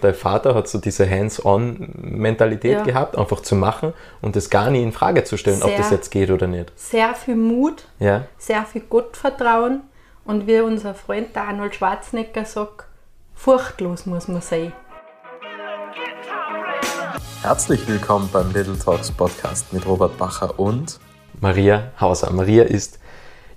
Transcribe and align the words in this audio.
dein 0.00 0.14
Vater 0.14 0.54
hat 0.54 0.68
so 0.68 0.78
diese 0.78 1.08
Hands-on-Mentalität 1.08 2.78
Ja. 2.78 2.82
gehabt, 2.84 3.16
einfach 3.18 3.40
zu 3.40 3.54
machen 3.54 3.92
und 4.20 4.36
das 4.36 4.50
gar 4.50 4.70
nie 4.70 4.82
in 4.82 4.92
Frage 4.92 5.24
zu 5.24 5.36
stellen, 5.36 5.62
ob 5.62 5.68
Sehr. 5.70 5.78
das 5.78 5.90
jetzt 5.90 6.10
geht 6.10 6.30
oder 6.30 6.46
nicht. 6.46 6.72
Sehr 6.76 7.14
viel 7.14 7.36
Mut, 7.36 7.84
Ja, 7.98 8.24
sehr 8.38 8.64
viel 8.64 8.82
Gottvertrauen 8.82 9.82
und 10.24 10.46
wie 10.46 10.60
unser 10.60 10.94
Freund 10.94 11.34
der 11.34 11.44
Arnold 11.48 11.74
Schwarzenegger 11.74 12.44
sagt, 12.44 12.84
furchtlos 13.34 14.06
muss 14.06 14.28
man 14.28 14.40
sein. 14.42 14.72
Herzlich 17.42 17.86
willkommen 17.88 18.28
beim 18.32 18.52
Little 18.52 18.78
Talks 18.78 19.10
Podcast 19.10 19.72
mit 19.72 19.86
Robert 19.86 20.18
Bacher 20.18 20.58
und 20.58 21.00
Maria 21.40 21.90
Hauser. 21.98 22.30
Maria 22.32 22.64
ist 22.64 22.98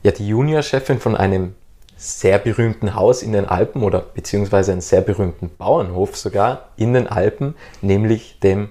ja 0.04 0.12
die 0.12 0.28
Juniorchefin 0.28 1.00
von 1.00 1.16
einem 1.18 1.56
sehr 2.04 2.38
berühmten 2.38 2.96
Haus 2.96 3.24
in 3.24 3.32
den 3.32 3.46
Alpen 3.48 3.82
oder 3.82 4.02
beziehungsweise 4.02 4.74
einem 4.74 4.82
sehr 4.82 5.02
berühmten 5.02 5.50
Bauernhof 5.58 6.18
sogar 6.18 6.70
in 6.76 6.94
den 6.94 7.08
Alpen, 7.08 7.56
nämlich 7.82 8.40
dem 8.42 8.70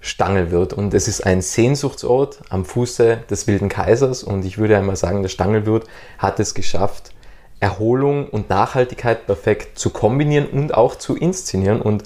Stangelwirt. 0.00 0.72
Und 0.72 0.92
es 0.92 1.06
ist 1.06 1.24
ein 1.24 1.42
Sehnsuchtsort 1.42 2.40
am 2.50 2.64
Fuße 2.64 3.18
des 3.30 3.46
Wilden 3.46 3.68
Kaisers 3.68 4.24
und 4.24 4.44
ich 4.44 4.58
würde 4.58 4.76
einmal 4.76 4.96
sagen, 4.96 5.22
der 5.22 5.28
Stangelwirt 5.28 5.86
hat 6.18 6.40
es 6.40 6.54
geschafft, 6.54 7.12
Erholung 7.60 8.28
und 8.28 8.50
Nachhaltigkeit 8.50 9.26
perfekt 9.26 9.78
zu 9.78 9.90
kombinieren 9.90 10.46
und 10.46 10.74
auch 10.74 10.96
zu 10.96 11.16
inszenieren. 11.16 11.80
Und 11.80 12.02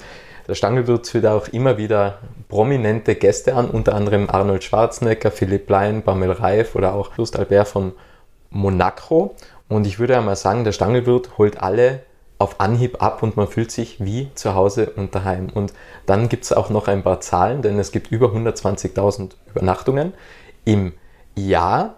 der 0.47 0.53
Stangelwirt 0.53 1.07
zieht 1.07 1.25
auch 1.25 1.47
immer 1.47 1.79
wieder 1.79 2.19
prominente 2.49 3.15
Gäste 3.15 3.55
an, 3.55 3.67
unter 3.67 3.95
anderem 3.95 4.29
Arnold 4.29 4.63
Schwarzenegger, 4.63 5.31
Philipp 5.31 5.67
Lein, 5.67 6.03
Bamel 6.03 6.31
Reif 6.31 6.75
oder 6.75 6.93
auch 6.93 7.17
Lust 7.17 7.37
Albert 7.37 7.67
von 7.67 7.93
Monaco. 8.51 9.35
Und 9.69 9.85
ich 9.85 9.99
würde 9.99 10.17
einmal 10.17 10.35
sagen, 10.35 10.63
der 10.63 10.71
Stangelwirt 10.71 11.37
holt 11.37 11.61
alle 11.61 12.01
auf 12.39 12.59
Anhieb 12.59 13.01
ab 13.01 13.23
und 13.23 13.35
man 13.35 13.47
fühlt 13.47 13.71
sich 13.71 14.03
wie 14.03 14.29
zu 14.35 14.53
Hause 14.53 14.91
und 14.95 15.15
daheim. 15.15 15.49
Und 15.53 15.73
dann 16.05 16.29
gibt 16.29 16.43
es 16.43 16.53
auch 16.53 16.69
noch 16.69 16.87
ein 16.87 17.03
paar 17.03 17.19
Zahlen, 17.19 17.61
denn 17.61 17.79
es 17.79 17.91
gibt 17.91 18.11
über 18.11 18.27
120.000 18.27 19.31
Übernachtungen 19.49 20.13
im 20.65 20.93
Jahr. 21.35 21.95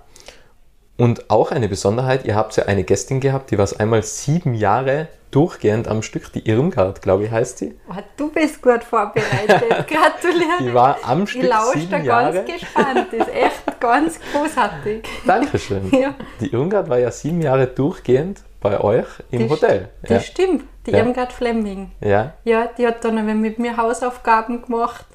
Und 0.98 1.30
auch 1.30 1.52
eine 1.52 1.70
Besonderheit, 1.70 2.26
ihr 2.26 2.36
habt 2.36 2.56
ja 2.56 2.66
eine 2.66 2.84
Gästin 2.84 3.20
gehabt, 3.20 3.52
die 3.52 3.58
war 3.58 3.64
es 3.64 3.80
einmal 3.80 4.04
sieben 4.04 4.54
Jahre 4.54 5.08
durchgehend 5.32 5.88
am 5.88 6.02
Stück, 6.02 6.32
die 6.34 6.48
Irmgard, 6.50 7.02
glaube 7.02 7.26
ich, 7.26 7.32
heißt 7.32 7.58
sie. 7.60 7.78
Oh, 7.90 7.94
du 8.18 8.32
bist 8.32 8.62
gut 8.62 8.84
vorbereitet, 8.84 9.88
gratuliere. 9.88 10.58
Die 10.62 10.74
war 10.74 10.98
am 11.04 11.24
ich 11.24 11.30
Stück 11.32 11.44
lausche 11.50 11.88
da 11.88 11.98
Jahre. 12.00 12.44
ganz 12.44 12.52
gespannt, 12.62 13.08
das 13.12 13.28
ist 13.28 13.34
echt 13.36 13.62
ganz 13.80 14.20
großartig. 14.34 15.04
Dankeschön. 15.26 15.90
Ja. 15.92 16.16
Die 16.42 16.52
Irmgard 16.52 16.90
war 16.90 17.00
ja 17.00 17.12
sieben 17.12 17.42
Jahre 17.42 17.68
durchgehend 17.68 18.42
bei 18.62 18.80
euch 18.82 19.06
im 19.32 19.48
Das- 19.48 19.52
Hotel. 19.62 19.90
Das 20.02 20.10
Ja. 20.12 20.20
stimmt, 20.22 20.64
die 20.86 20.92
Ja. 20.92 20.98
Irmgard 21.00 21.32
Flemming. 21.32 21.92
ja, 22.02 22.34
Ja, 22.44 22.68
die 22.78 22.88
hat 22.88 23.04
dann 23.06 23.40
mit 23.42 23.60
mir 23.60 23.78
Hausaufgaben 23.78 24.62
gemacht. 24.64 25.06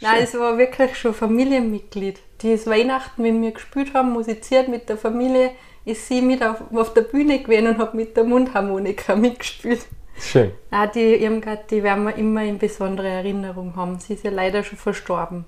Nein, 0.00 0.22
es 0.24 0.36
war 0.36 0.58
wirklich 0.58 0.96
schon 0.98 1.14
Familienmitglied. 1.14 2.18
Die 2.42 2.50
ist 2.50 2.66
Weihnachten 2.66 3.22
mit 3.22 3.34
mir 3.34 3.52
gespielt 3.52 3.94
haben, 3.94 4.10
musiziert 4.10 4.66
mit 4.66 4.88
der 4.88 4.96
Familie, 4.96 5.52
ist 5.84 6.06
sie 6.06 6.22
mit 6.22 6.44
auf, 6.44 6.62
auf 6.72 6.94
der 6.94 7.02
Bühne 7.02 7.42
gewesen 7.42 7.68
und 7.68 7.78
hat 7.78 7.94
mit 7.94 8.16
der 8.16 8.24
Mundharmonika 8.24 9.16
mitgespielt. 9.16 9.86
schön. 10.18 10.52
Nein, 10.70 10.90
die 10.94 11.22
Irmgard, 11.22 11.70
die 11.70 11.82
werden 11.82 12.04
wir 12.04 12.16
immer 12.16 12.42
in 12.44 12.58
besonderer 12.58 13.08
Erinnerung 13.08 13.74
haben. 13.76 13.98
Sie 13.98 14.14
ist 14.14 14.24
ja 14.24 14.30
leider 14.30 14.62
schon 14.62 14.78
verstorben. 14.78 15.44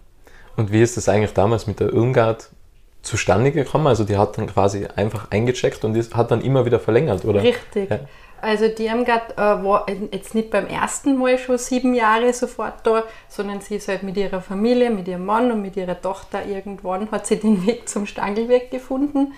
Und 0.56 0.72
wie 0.72 0.82
ist 0.82 0.96
das 0.96 1.08
eigentlich 1.08 1.34
damals 1.34 1.66
mit 1.66 1.80
der 1.80 1.92
Irmgard 1.92 2.50
zustande 3.02 3.52
gekommen? 3.52 3.86
Also 3.86 4.04
die 4.04 4.16
hat 4.16 4.38
dann 4.38 4.46
quasi 4.46 4.86
einfach 4.96 5.30
eingecheckt 5.30 5.84
und 5.84 5.96
ist, 5.96 6.14
hat 6.14 6.30
dann 6.30 6.42
immer 6.42 6.64
wieder 6.64 6.80
verlängert, 6.80 7.24
oder? 7.24 7.42
Richtig. 7.42 7.90
Ja. 7.90 8.00
Also 8.40 8.68
die 8.68 8.86
Irmgard 8.86 9.32
äh, 9.32 9.64
war 9.64 9.86
jetzt 10.10 10.34
nicht 10.34 10.50
beim 10.50 10.66
ersten 10.66 11.16
Mal 11.16 11.38
schon 11.38 11.56
sieben 11.56 11.94
Jahre 11.94 12.30
sofort 12.34 12.86
da, 12.86 13.04
sondern 13.26 13.62
sie 13.62 13.76
ist 13.76 13.88
halt 13.88 14.02
mit 14.02 14.18
ihrer 14.18 14.42
Familie, 14.42 14.90
mit 14.90 15.08
ihrem 15.08 15.24
Mann 15.24 15.50
und 15.50 15.62
mit 15.62 15.76
ihrer 15.76 15.98
Tochter 15.98 16.44
irgendwann 16.44 17.10
hat 17.10 17.26
sie 17.26 17.36
den 17.36 17.66
Weg 17.66 17.88
zum 17.88 18.04
Stangelweg 18.04 18.70
gefunden 18.70 19.32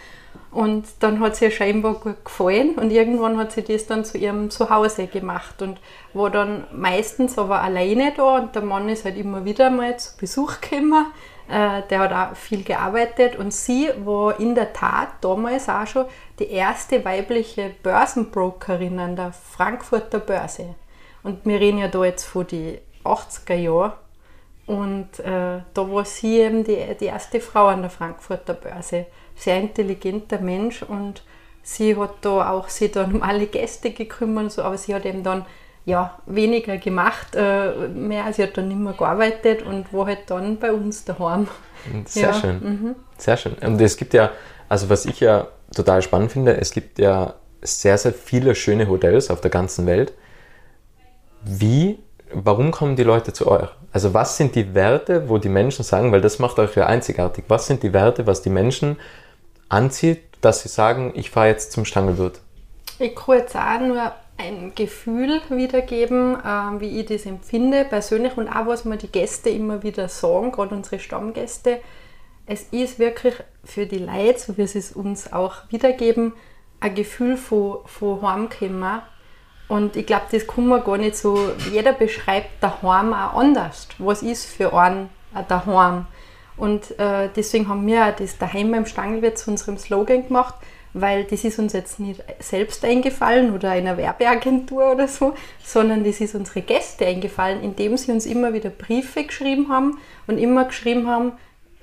und 0.57 0.87
dann 1.01 1.21
hat 1.21 1.37
sie 1.37 1.45
ihr 1.45 1.51
scheinbar 1.51 1.97
gut 1.97 2.25
gefallen 2.25 2.77
und 2.77 2.91
irgendwann 2.91 3.37
hat 3.37 3.53
sie 3.53 3.63
das 3.63 3.85
dann 3.85 4.07
zu 4.07 4.17
ihrem 4.17 4.49
Zuhause 4.49 5.07
gemacht 5.07 5.61
und 5.61 5.79
war 6.15 6.31
dann 6.31 6.67
meistens 6.73 7.37
aber 7.37 7.61
alleine 7.61 8.15
da 8.17 8.37
und 8.37 8.55
der 8.55 8.63
Mann 8.63 8.89
ist 8.89 9.05
halt 9.05 9.19
immer 9.19 9.45
wieder 9.45 9.69
mal 9.69 9.99
zu 9.99 10.17
Besuch 10.17 10.63
gekommen. 10.63 11.13
Äh, 11.51 11.83
der 11.91 11.99
hat 11.99 12.13
auch 12.15 12.37
viel 12.39 12.65
gearbeitet 12.65 13.37
und 13.37 13.53
sie 13.53 13.91
war 14.03 14.41
in 14.41 14.55
der 14.55 14.73
Tat 14.73 15.09
damals 15.21 15.69
auch 15.69 15.87
schon 15.87 16.07
die 16.39 16.49
erste 16.49 17.05
weibliche 17.05 17.73
Börsenbrokerin 17.83 18.99
an 18.99 19.15
der 19.15 19.35
Frankfurter 19.35 20.21
Börse. 20.21 20.75
Und 21.23 21.45
wir 21.45 21.61
reden 21.61 21.81
ja 21.81 21.89
da 21.89 22.03
jetzt 22.03 22.25
von 22.25 22.47
die 22.47 22.79
80er 23.05 23.57
Jahren. 23.57 23.93
Und 24.65 25.21
äh, 25.21 25.61
da 25.75 25.93
war 25.93 26.07
sie 26.07 26.39
eben 26.39 26.65
die, 26.65 26.97
die 26.99 27.05
erste 27.05 27.41
Frau 27.41 27.67
an 27.67 27.83
der 27.83 27.91
Frankfurter 27.91 28.55
Börse. 28.55 29.05
Sehr 29.37 29.61
intelligenter 29.61 30.41
Mensch 30.41 30.83
und 30.83 31.23
sie 31.63 31.97
hat 31.97 32.15
da 32.23 32.51
auch 32.51 32.69
sich 32.69 32.93
dann 32.93 33.15
um 33.15 33.23
alle 33.23 33.47
Gäste 33.47 33.91
gekümmert, 33.91 34.45
und 34.45 34.53
so, 34.53 34.63
aber 34.63 34.79
sie 34.79 34.95
hat 34.95 35.05
eben 35.05 35.23
dann 35.23 35.45
ja, 35.85 36.19
weniger 36.27 36.79
gemacht, 36.79 37.37
äh, 37.37 37.89
mehr, 37.89 38.33
sie 38.33 38.43
hat 38.43 38.57
dann 38.57 38.69
nicht 38.69 38.81
mehr 38.81 38.93
gearbeitet 38.93 39.63
und 39.63 39.93
war 39.93 40.07
halt 40.07 40.29
dann 40.29 40.59
bei 40.59 40.73
uns 40.73 41.05
daheim. 41.05 41.47
Sehr 42.07 42.29
Ja, 42.29 42.33
schön. 42.35 42.97
Sehr 43.17 43.37
schön. 43.37 43.55
Und 43.55 43.81
es 43.81 43.97
gibt 43.97 44.13
ja, 44.13 44.31
also 44.69 44.91
was 44.91 45.07
ich 45.07 45.21
ja 45.21 45.47
total 45.75 46.03
spannend 46.03 46.33
finde, 46.33 46.57
es 46.57 46.73
gibt 46.73 46.99
ja 46.99 47.35
sehr, 47.63 47.99
sehr 47.99 48.13
viele 48.13 48.55
schöne 48.55 48.89
Hotels 48.89 49.31
auf 49.31 49.41
der 49.41 49.51
ganzen 49.51 49.87
Welt. 49.87 50.13
Wie, 51.43 51.99
warum 52.33 52.73
kommen 52.73 52.97
die 52.97 53.05
Leute 53.05 53.33
zu 53.33 53.47
euch? 53.47 53.69
Also 53.93 54.13
was 54.13 54.37
sind 54.37 54.55
die 54.57 54.75
Werte, 54.75 55.29
wo 55.29 55.39
die 55.39 55.49
Menschen 55.49 55.85
sagen, 55.85 56.13
weil 56.13 56.21
das 56.21 56.39
macht 56.39 56.59
euch 56.59 56.75
ja 56.77 56.87
einzigartig, 56.87 57.45
was 57.49 57.67
sind 57.67 57.83
die 57.83 57.93
Werte, 57.93 58.27
was 58.27 58.43
die 58.43 58.51
Menschen 58.51 58.97
anzieht, 59.69 60.23
dass 60.41 60.63
sie 60.63 60.69
sagen, 60.69 61.13
ich 61.15 61.31
fahre 61.31 61.49
jetzt 61.49 61.73
zum 61.73 61.85
Stangelwirt? 61.85 62.41
Ich 62.99 63.15
kann 63.15 63.39
jetzt 63.39 63.57
auch 63.57 63.81
nur 63.81 64.13
ein 64.39 64.73
Gefühl 64.75 65.41
wiedergeben, 65.49 66.37
äh, 66.37 66.81
wie 66.81 67.01
ich 67.01 67.07
das 67.07 67.27
empfinde, 67.27 67.85
persönlich 67.85 68.37
und 68.37 68.49
auch 68.49 68.67
was 68.67 68.85
mir 68.85 68.97
die 68.97 69.09
Gäste 69.09 69.51
immer 69.51 69.83
wieder 69.83 70.09
sagen, 70.09 70.53
gerade 70.53 70.75
unsere 70.75 70.99
Stammgäste. 70.99 71.81
Es 72.47 72.65
ist 72.71 72.99
wirklich 72.99 73.35
für 73.65 73.87
die 73.87 73.99
Leute, 73.99 74.39
so 74.39 74.57
wie 74.57 74.67
sie 74.67 74.79
es 74.79 74.93
uns 74.93 75.33
auch 75.33 75.55
wiedergeben, 75.71 76.33
ein 76.81 76.95
Gefühl 76.95 77.37
von, 77.37 77.79
von 77.87 78.23
Heimkommen. 78.23 79.01
Und 79.69 79.97
ich 79.97 80.07
glaube, 80.07 80.27
das 80.31 80.47
kann 80.47 80.67
man 80.67 80.85
gar 80.85 80.97
nicht 80.97 81.17
so. 81.17 81.51
Jeder 81.73 81.93
beschreibt 81.93 82.63
daheim 82.63 83.13
auch 83.13 83.35
anders. 83.35 83.89
Was 83.99 84.23
ist 84.23 84.47
für 84.47 84.73
einen 84.73 85.09
ein 85.35 85.45
daheim? 85.49 86.07
Und 86.57 86.99
äh, 86.99 87.29
deswegen 87.35 87.69
haben 87.69 87.87
wir 87.87 88.13
das 88.19 88.39
daheim 88.39 88.71
beim 88.71 88.87
Stangelwirt 88.87 89.39
zu 89.39 89.51
unserem 89.51 89.77
Slogan 89.77 90.27
gemacht, 90.27 90.55
weil 90.95 91.25
das 91.25 91.45
ist 91.45 91.59
uns 91.59 91.75
jetzt 91.75 92.01
nicht 92.01 92.23
selbst 92.39 92.83
eingefallen 92.85 93.55
oder 93.55 93.71
einer 93.71 93.99
Werbeagentur 93.99 94.93
oder 94.93 95.09
so, 95.09 95.35
sondern 95.63 96.05
das 96.05 96.21
ist 96.21 96.35
unsere 96.35 96.63
Gäste 96.63 97.07
eingefallen, 97.07 97.63
indem 97.63 97.97
sie 97.99 98.13
uns 98.13 98.25
immer 98.25 98.55
wieder 98.55 98.71
Briefe 98.71 99.25
geschrieben 99.25 99.69
haben 99.69 99.99
und 100.27 100.39
immer 100.39 100.65
geschrieben 100.65 101.07
haben, 101.07 101.33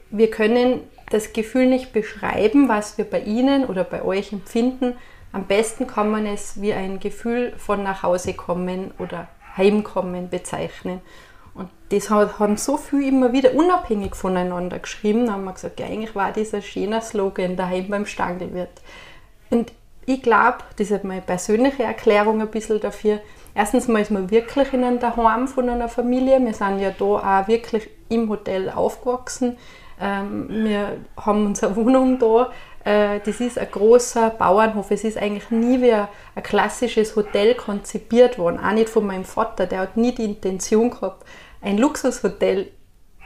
wir 0.09 0.29
können 0.29 0.81
das 1.11 1.33
Gefühl 1.33 1.67
nicht 1.67 1.93
beschreiben, 1.93 2.69
was 2.69 2.97
wir 2.97 3.05
bei 3.05 3.21
Ihnen 3.21 3.65
oder 3.65 3.83
bei 3.83 4.03
euch 4.03 4.33
empfinden. 4.33 4.95
Am 5.31 5.45
besten 5.45 5.85
kann 5.85 6.09
man 6.09 6.25
es 6.25 6.61
wie 6.61 6.73
ein 6.73 6.99
Gefühl 6.99 7.53
von 7.57 7.83
nach 7.83 8.01
Hause 8.03 8.33
kommen 8.33 8.91
oder 8.97 9.27
heimkommen 9.57 10.29
bezeichnen. 10.29 11.01
Und 11.55 11.69
das 11.89 12.09
haben 12.09 12.57
so 12.57 12.77
viel 12.77 13.07
immer 13.07 13.31
wieder 13.31 13.53
unabhängig 13.53 14.15
voneinander 14.15 14.79
geschrieben. 14.79 15.27
Da 15.27 15.33
haben 15.33 15.43
wir 15.43 15.53
gesagt, 15.53 15.79
ja, 15.79 15.85
eigentlich 15.85 16.15
war 16.15 16.31
dieser 16.31 16.61
schöner 16.61 17.01
Slogan 17.01 17.55
daheim 17.55 17.87
beim 17.89 18.05
Stangelwirt. 18.05 18.81
Und 19.49 19.71
ich 20.05 20.21
glaube, 20.21 20.57
das 20.77 20.91
ist 20.91 21.03
meine 21.03 21.21
persönliche 21.21 21.83
Erklärung 21.83 22.41
ein 22.41 22.49
bisschen 22.49 22.79
dafür. 22.79 23.19
Erstens 23.55 23.87
mal 23.87 24.01
ist 24.01 24.11
man 24.11 24.31
wirklich 24.31 24.73
in 24.73 24.83
einem 24.83 24.99
Daheim 24.99 25.47
von 25.47 25.69
einer 25.69 25.87
Familie. 25.87 26.43
Wir 26.43 26.53
sind 26.53 26.79
ja 26.79 26.91
da 26.91 27.05
auch 27.05 27.47
wirklich 27.47 27.87
im 28.09 28.29
Hotel 28.29 28.69
aufgewachsen. 28.69 29.57
Ähm, 30.01 30.47
wir 30.49 30.97
haben 31.17 31.45
unsere 31.45 31.75
Wohnung 31.75 32.17
da. 32.17 32.51
Äh, 32.85 33.19
das 33.25 33.39
ist 33.39 33.57
ein 33.57 33.71
großer 33.71 34.31
Bauernhof. 34.31 34.91
Es 34.91 35.03
ist 35.03 35.17
eigentlich 35.17 35.49
nie 35.51 35.81
wie 35.81 35.93
ein, 35.93 36.07
klassisches 36.43 37.15
Hotel 37.15 37.55
konzipiert 37.55 38.37
worden. 38.37 38.59
Auch 38.59 38.71
nicht 38.73 38.89
von 38.89 39.05
meinem 39.05 39.25
Vater. 39.25 39.65
Der 39.65 39.79
hat 39.79 39.97
nie 39.97 40.13
die 40.13 40.25
Intention 40.25 40.89
gehabt, 40.91 41.25
ein 41.61 41.77
Luxushotel 41.77 42.71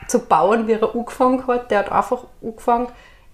zu 0.08 0.20
bauen, 0.20 0.68
wie 0.68 0.74
er 0.74 0.96
angefangen 0.96 1.46
hat. 1.48 1.72
Der 1.72 1.80
hat 1.80 1.92
einfach 1.92 2.26
angefangen, 2.44 2.88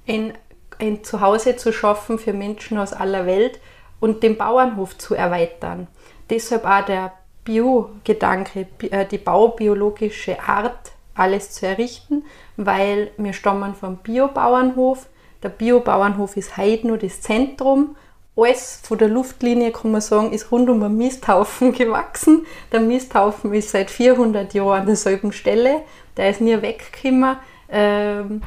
ein, 0.08 0.34
ein 0.80 1.04
Zuhause 1.04 1.56
zu 1.58 1.74
schaffen 1.74 2.18
für 2.18 2.34
Menschen 2.34 2.78
aus 2.78 2.94
aller 2.94 3.26
Welt 3.26 3.60
und 4.00 4.24
den 4.24 4.38
Bauernhof 4.38 4.98
zu 4.98 5.16
erweitern. 5.16 5.88
Deshalb 6.30 6.66
auch 6.66 6.86
der 6.86 7.12
Bio-Gedanke, 7.44 8.66
bi- 8.78 8.90
äh, 8.90 9.06
die 9.06 9.18
baubiologische 9.18 10.40
Art, 10.42 10.94
alles 11.16 11.52
zu 11.52 11.68
errichten, 11.68 12.24
weil 12.56 13.12
wir 13.18 13.34
stammen 13.34 13.76
vom 13.76 13.98
Biobauernhof. 13.98 15.08
Der 15.44 15.50
Biobauernhof 15.50 16.38
ist 16.38 16.58
heute 16.58 16.88
nur 16.88 16.98
das 16.98 17.22
Zentrum 17.22 17.96
alles 18.36 18.80
von 18.84 18.98
der 18.98 19.10
Luftlinie, 19.10 19.72
kann 19.72 19.92
man 19.92 20.02
sagen, 20.02 20.32
ist 20.32 20.52
rund 20.52 20.70
um 20.70 20.82
einen 20.82 20.98
Misthaufen 20.98 21.72
gewachsen. 21.78 22.46
Der 22.72 22.80
Misthaufen 22.80 23.54
ist 23.54 23.70
seit 23.70 23.92
400 23.92 24.54
Jahren 24.54 24.82
an 24.82 24.86
derselben 24.88 25.32
Stelle. 25.32 25.82
Der 26.18 26.30
ist 26.30 26.42
nie 26.42 26.60
weggekommen. 26.62 27.38
Ähm, 27.70 28.42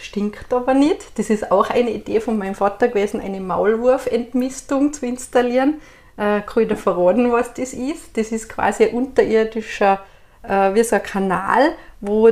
stinkt 0.00 0.52
aber 0.52 0.74
nicht. 0.74 1.18
Das 1.18 1.30
ist 1.30 1.50
auch 1.50 1.68
eine 1.68 1.90
Idee 1.90 2.20
von 2.20 2.38
meinem 2.38 2.54
Vater 2.54 2.88
gewesen, 2.88 3.20
eine 3.20 3.40
Maulwurfentmistung 3.40 4.92
zu 4.92 5.04
installieren. 5.04 5.80
Äh, 6.16 6.40
kann 6.40 6.62
ich 6.62 6.68
dir 6.68 6.76
verraten, 6.76 7.30
was 7.30 7.52
das 7.52 7.74
ist? 7.74 8.16
Das 8.16 8.32
ist 8.32 8.48
quasi 8.48 8.84
ein 8.84 8.94
unterirdischer, 8.94 10.00
äh, 10.42 10.72
wie 10.74 10.82
so 10.82 10.96
ein 10.96 11.02
Kanal, 11.02 11.72
wo 12.00 12.30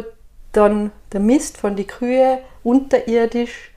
dann 0.52 0.90
der 1.12 1.20
Mist 1.20 1.58
von 1.58 1.76
den 1.76 1.86
Kühe 1.86 2.38
unterirdisch 2.62 3.73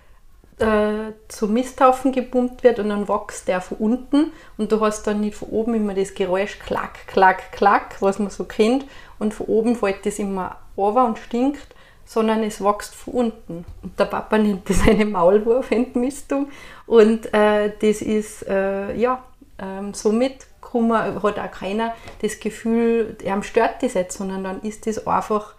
äh, 0.59 1.13
zum 1.27 1.54
Misthaufen 1.54 2.12
gepumpt 2.12 2.63
wird 2.63 2.80
und 2.80 2.89
dann 2.89 3.07
wächst 3.07 3.48
der 3.48 3.62
von 3.62 3.77
unten 3.77 4.31
und 4.57 4.71
du 4.71 4.80
hast 4.81 5.06
dann 5.06 5.19
nicht 5.19 5.36
von 5.36 5.50
oben 5.50 5.75
immer 5.75 5.94
das 5.94 6.13
Geräusch 6.13 6.59
klack, 6.59 7.07
klack, 7.07 7.51
klack, 7.51 7.98
was 8.01 8.19
man 8.19 8.30
so 8.30 8.44
kennt 8.44 8.86
und 9.19 9.33
von 9.33 9.48
oben 9.48 9.75
fällt 9.75 10.06
das 10.06 10.19
immer 10.19 10.57
runter 10.75 11.06
und 11.06 11.19
stinkt, 11.19 11.75
sondern 12.06 12.42
es 12.44 12.63
wächst 12.63 12.95
von 12.95 13.13
unten. 13.13 13.65
Und 13.83 14.00
der 14.00 14.06
Papa 14.06 14.38
nennt 14.38 14.69
das 14.69 14.88
eine 14.88 15.06
Maulwurfentmistung 15.06 16.50
und 16.86 17.33
äh, 17.33 17.71
das 17.80 18.01
ist, 18.01 18.48
äh, 18.48 18.95
ja, 18.95 19.24
ähm, 19.59 19.94
somit 19.94 20.48
man, 20.74 21.24
hat 21.24 21.39
auch 21.39 21.51
keiner 21.51 21.94
das 22.21 22.39
Gefühl, 22.39 23.15
er 23.24 23.42
stört 23.44 23.81
das 23.81 23.94
jetzt, 23.94 24.18
sondern 24.18 24.44
dann 24.44 24.62
ist 24.62 24.86
das 24.86 25.07
einfach 25.07 25.56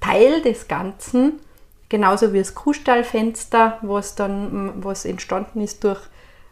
Teil 0.00 0.42
des 0.42 0.68
Ganzen 0.68 1.40
Genauso 1.90 2.32
wie 2.32 2.38
das 2.38 2.54
Kuhstallfenster, 2.54 3.78
was 3.82 4.14
dann 4.14 4.82
was 4.82 5.04
entstanden 5.04 5.60
ist 5.60 5.84
durch 5.84 6.00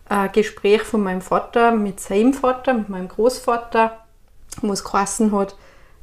ein 0.09 0.33
Gespräch 0.33 0.83
von 0.83 1.03
meinem 1.03 1.21
Vater 1.21 1.71
mit 1.73 2.01
seinem 2.01 2.35
Vater, 2.35 2.75
mit 2.75 2.89
meinem 2.89 3.09
Großvater, 3.09 3.99
wo 4.63 4.73
es 4.73 4.85
geheißen 4.85 5.33
hat, 5.33 5.55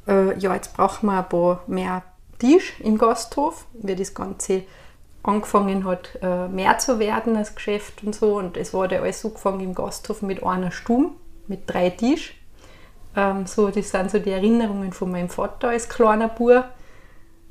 äh, 0.08 0.38
ja, 0.38 0.54
jetzt 0.54 0.74
brauchen 0.74 1.06
wir 1.06 1.18
ein 1.18 1.28
paar 1.28 1.62
mehr 1.66 2.02
Tisch 2.38 2.80
im 2.80 2.98
Gasthof, 2.98 3.66
wie 3.74 3.94
das 3.94 4.14
Ganze 4.14 4.62
angefangen 5.22 5.84
hat, 5.84 6.18
äh, 6.22 6.48
mehr 6.48 6.78
zu 6.78 6.98
werden 6.98 7.36
als 7.36 7.54
Geschäft 7.54 8.02
und 8.04 8.14
so. 8.14 8.36
Und 8.36 8.56
es 8.56 8.72
wurde 8.72 9.00
alles 9.00 9.24
angefangen 9.24 9.60
im 9.60 9.74
Gasthof 9.74 10.22
mit 10.22 10.42
einer 10.42 10.70
Stumm, 10.70 11.16
mit 11.46 11.62
drei 11.66 11.90
Tisch. 11.90 12.40
Ähm, 13.14 13.46
so, 13.46 13.68
das 13.68 13.90
sind 13.90 14.10
so 14.10 14.18
die 14.18 14.30
Erinnerungen 14.30 14.92
von 14.92 15.10
meinem 15.10 15.28
Vater 15.28 15.70
als 15.70 15.88
kleiner 15.88 16.28
Bub. 16.28 16.64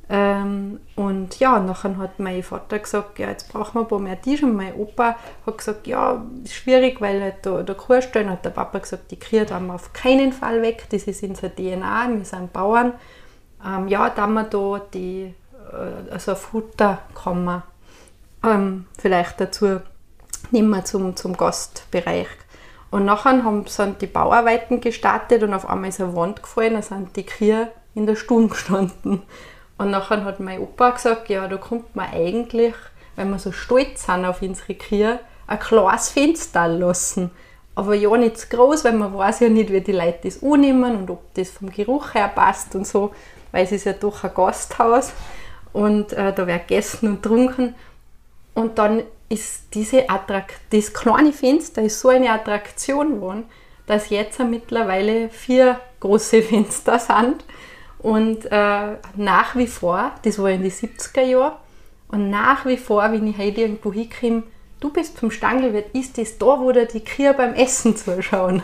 Ähm, 0.09 0.79
und 1.23 1.39
ja, 1.39 1.59
nachher 1.59 1.97
hat 1.97 2.19
mein 2.19 2.44
Vater 2.44 2.79
gesagt, 2.79 3.19
ja, 3.19 3.29
jetzt 3.29 3.51
brauchen 3.51 3.75
wir 3.75 3.81
ein 3.81 3.88
paar 3.88 4.00
mehr 4.00 4.21
Tische. 4.21 4.45
Und 4.45 4.56
mein 4.56 4.75
Opa 4.75 5.15
hat 5.45 5.57
gesagt, 5.57 5.88
ja, 5.88 6.23
schwierig, 6.47 7.01
weil 7.01 7.21
halt 7.21 7.38
da, 7.44 7.63
da 7.63 7.73
Kuh 7.73 8.01
stehen. 8.01 8.29
Hat 8.29 8.45
der 8.45 8.50
Papa 8.51 8.79
gesagt, 8.79 9.12
die 9.12 9.19
Kühe 9.19 9.45
haben 9.50 9.67
wir 9.67 9.75
auf 9.75 9.94
keinen 9.94 10.33
Fall 10.33 10.62
weg, 10.62 10.85
das 10.89 11.03
ist 11.03 11.23
unser 11.23 11.53
DNA, 11.53 12.09
wir 12.09 12.25
sind 12.25 12.53
Bauern. 12.53 12.94
Ähm, 13.65 13.88
ja, 13.88 14.09
da 14.09 14.23
haben 14.23 14.33
wir 14.33 14.44
da 14.44 14.81
die, 14.94 15.33
äh, 15.71 16.12
also 16.12 16.31
eine 16.31 16.39
Futterkammer 16.39 17.63
ähm, 18.45 18.85
vielleicht 18.97 19.39
dazu 19.41 19.81
nehmen 20.51 20.69
wir 20.69 20.85
zum, 20.85 21.15
zum 21.15 21.35
Gastbereich. 21.35 22.27
Und 22.91 23.06
nachher 23.06 23.44
haben, 23.44 23.65
sind 23.65 24.01
die 24.01 24.07
Bauarbeiten 24.07 24.79
gestartet 24.79 25.44
und 25.44 25.53
auf 25.53 25.68
einmal 25.68 25.89
ist 25.89 26.00
eine 26.00 26.15
Wand 26.15 26.44
gefallen, 26.44 26.75
da 26.75 26.81
sind 26.81 27.15
die 27.15 27.25
Kühe 27.25 27.69
in 27.94 28.06
der 28.06 28.15
Stunde 28.15 28.50
gestanden. 28.50 29.23
Und 29.77 29.92
nachher 29.92 30.24
hat 30.24 30.39
mein 30.39 30.60
Opa 30.60 30.92
gesagt, 30.92 31.30
ja, 31.30 31.48
da 31.48 31.57
kommt 31.57 31.95
man 31.95 32.10
eigentlich, 32.12 32.74
wenn 33.16 33.30
wir 33.30 33.39
so 33.39 33.51
stolz 33.51 34.06
sind 34.06 34.25
auf 34.25 34.42
unsere 34.42 34.75
Kühe, 34.75 35.19
ein 35.48 35.60
kleines 35.60 36.10
Fenster 36.10 36.68
lassen. 36.68 37.31
Aber 37.75 37.94
ja, 37.94 38.16
nicht 38.16 38.38
zu 38.38 38.48
groß, 38.48 38.86
weil 38.86 38.94
man 38.94 39.16
weiß 39.16 39.42
ja 39.42 39.50
nicht, 39.50 39.72
wie 39.72 39.81
die 39.81 39.92
Leute 39.92 40.19
das 40.24 40.42
annehmen 40.42 40.95
und 40.95 41.10
ob 41.10 41.33
das 41.33 41.51
vom 41.51 41.69
Geruch 41.69 42.13
her 42.13 42.31
passt 42.33 42.74
und 42.74 42.88
so, 42.88 43.13
weil 43.51 43.66
es 43.66 43.74
ist 43.74 43.86
ja 43.86 43.94
doch 43.94 44.24
ein 44.24 44.33
Gasthaus 44.33 45.12
und 45.74 46.13
äh, 46.13 46.31
da 46.33 46.48
wird 46.48 46.69
gegessen 46.69 47.10
und 47.10 47.21
getrunken. 47.21 47.75
Und 48.54 48.78
dann 48.78 49.04
ist 49.28 49.74
diese 49.74 50.10
Attrakt 50.10 50.56
das 50.69 50.94
kleine 50.94 51.33
Fenster 51.33 51.81
ist 51.81 52.00
so 52.00 52.10
eine 52.10 52.31
Attraktion 52.31 53.16
geworden, 53.16 53.44
dass 53.88 54.10
jetzt 54.10 54.39
mittlerweile 54.39 55.30
vier 55.30 55.81
große 56.00 56.42
Fenster 56.44 56.98
sind 56.98 57.44
und 58.06 58.46
äh, 58.52 58.98
nach 59.16 59.56
wie 59.56 59.66
vor, 59.66 60.12
das 60.22 60.38
war 60.38 60.52
in 60.52 60.62
den 60.62 60.69
70er 60.69 61.24
Jahren, 61.24 61.54
und 62.10 62.30
nach 62.30 62.63
wie 62.68 62.78
vor, 62.78 63.02
wenn 63.12 63.25
ich 63.25 63.40
heute 63.40 63.62
irgendwo 63.62 63.92
hinkomme, 63.92 64.44
du 64.80 64.92
bist 64.92 65.18
vom 65.18 65.31
Stangelwirt, 65.31 65.96
ist 65.96 66.19
das 66.19 66.38
da, 66.38 66.60
wo 66.60 66.72
da 66.72 66.86
die 66.86 67.04
Kühe 67.04 67.34
beim 67.34 67.56
Essen 67.56 67.98
zuschauen? 67.98 68.62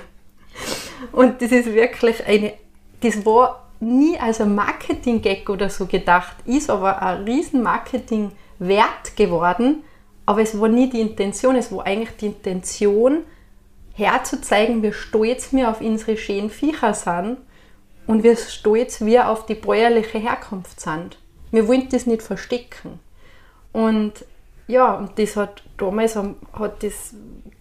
Und 1.11 1.41
das 1.41 1.51
ist 1.51 1.73
wirklich 1.73 2.23
eine, 2.27 2.53
das 2.99 3.25
war 3.25 3.67
nie 3.79 4.15
als 4.19 4.41
ein 4.41 4.53
Marketing-Gag 4.53 5.49
oder 5.49 5.71
so 5.71 5.87
gedacht, 5.87 6.35
ist 6.45 6.69
aber 6.69 7.01
ein 7.01 7.23
riesen 7.23 7.63
Marketing-Wert 7.63 9.15
geworden, 9.15 9.81
aber 10.27 10.43
es 10.43 10.59
war 10.59 10.67
nie 10.67 10.87
die 10.87 11.01
Intention, 11.01 11.55
es 11.55 11.71
war 11.71 11.87
eigentlich 11.87 12.15
die 12.17 12.27
Intention, 12.27 13.23
herzuzeigen, 13.95 14.83
wie 14.83 14.93
stolz 14.93 15.51
wir 15.51 15.71
auf 15.71 15.81
unsere 15.81 16.15
schönen 16.15 16.51
Viecher 16.51 16.93
sind 16.93 17.37
und 18.07 18.23
wie 18.23 18.35
stolz 18.35 19.01
wir 19.01 19.29
auf 19.29 19.45
die 19.45 19.55
bäuerliche 19.55 20.17
Herkunft 20.17 20.79
sind. 20.79 21.17
Wir 21.51 21.67
wollen 21.67 21.89
das 21.89 22.05
nicht 22.05 22.21
verstecken. 22.21 22.99
Und 23.71 24.25
ja, 24.67 24.93
und 24.93 25.17
das 25.19 25.35
hat 25.35 25.63
damals 25.77 26.15
hat 26.15 26.83
das, 26.83 27.13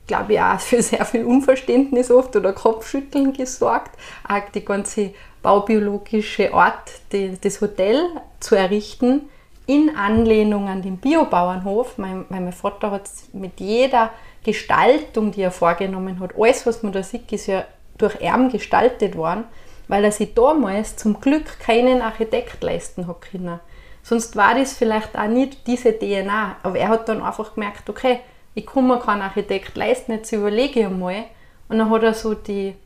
glaube 0.07 0.35
ich, 0.35 0.41
auch 0.41 0.61
für 0.61 0.83
sehr 0.83 1.05
viel 1.05 1.25
Unverständnis 1.25 2.11
oft 2.11 2.37
oder 2.37 2.53
Kopfschütteln 2.53 3.33
gesorgt. 3.33 3.97
Auch 4.29 4.49
die 4.55 4.65
ganze 4.65 5.13
baubiologische 5.43 6.53
Art, 6.55 6.91
die, 7.13 7.37
das 7.41 7.61
Hotel 7.61 8.07
zu 8.39 8.55
errichten, 8.55 9.29
in 9.67 9.95
Anlehnung 9.97 10.69
an 10.69 10.83
den 10.83 10.99
Biobauernhof. 10.99 11.99
Mein, 11.99 12.27
mein 12.29 12.53
Vater 12.53 12.91
hat 12.91 13.09
mit 13.33 13.61
jeder 13.61 14.11
Gestaltung, 14.45 15.33
die 15.33 15.43
er 15.43 15.51
vorgenommen 15.51 16.19
hat, 16.21 16.33
alles, 16.39 16.67
was 16.67 16.83
man 16.83 16.93
da 16.93 17.03
sieht, 17.03 17.31
ist 17.33 17.47
ja 17.47 17.65
durch 17.99 18.21
Erm 18.21 18.51
gestaltet 18.51 19.17
worden 19.17 19.45
weil 19.91 20.05
er 20.05 20.13
sich 20.13 20.35
damals 20.35 20.97
zum 20.97 21.21
Glück 21.21 21.59
keinen 21.59 22.01
Architekt 22.01 22.63
leisten 22.63 23.09
hat 23.09 23.23
können. 23.23 23.59
Sonst 24.05 24.37
war 24.37 24.55
das 24.55 24.73
vielleicht 24.73 25.19
auch 25.19 25.27
nicht 25.27 25.67
diese 25.67 25.93
DNA. 25.93 26.57
Aber 26.63 26.79
er 26.79 26.89
hat 26.91 27.09
dann 27.09 27.21
einfach 27.21 27.55
gemerkt, 27.55 27.91
okay, 27.91 28.21
ich 28.55 28.67
kann 28.67 28.87
mir 28.87 29.01
keinen 29.01 29.23
Architekt 29.23 29.77
leisten, 29.77 30.13
jetzt 30.13 30.31
überlege 30.31 30.81
ich 30.81 30.87
einmal. 30.87 31.25
Und 31.69 31.79
dann 31.79 31.91
hat 31.91 32.05
er 32.05 32.15
so 32.15 32.35
die, 32.35 32.77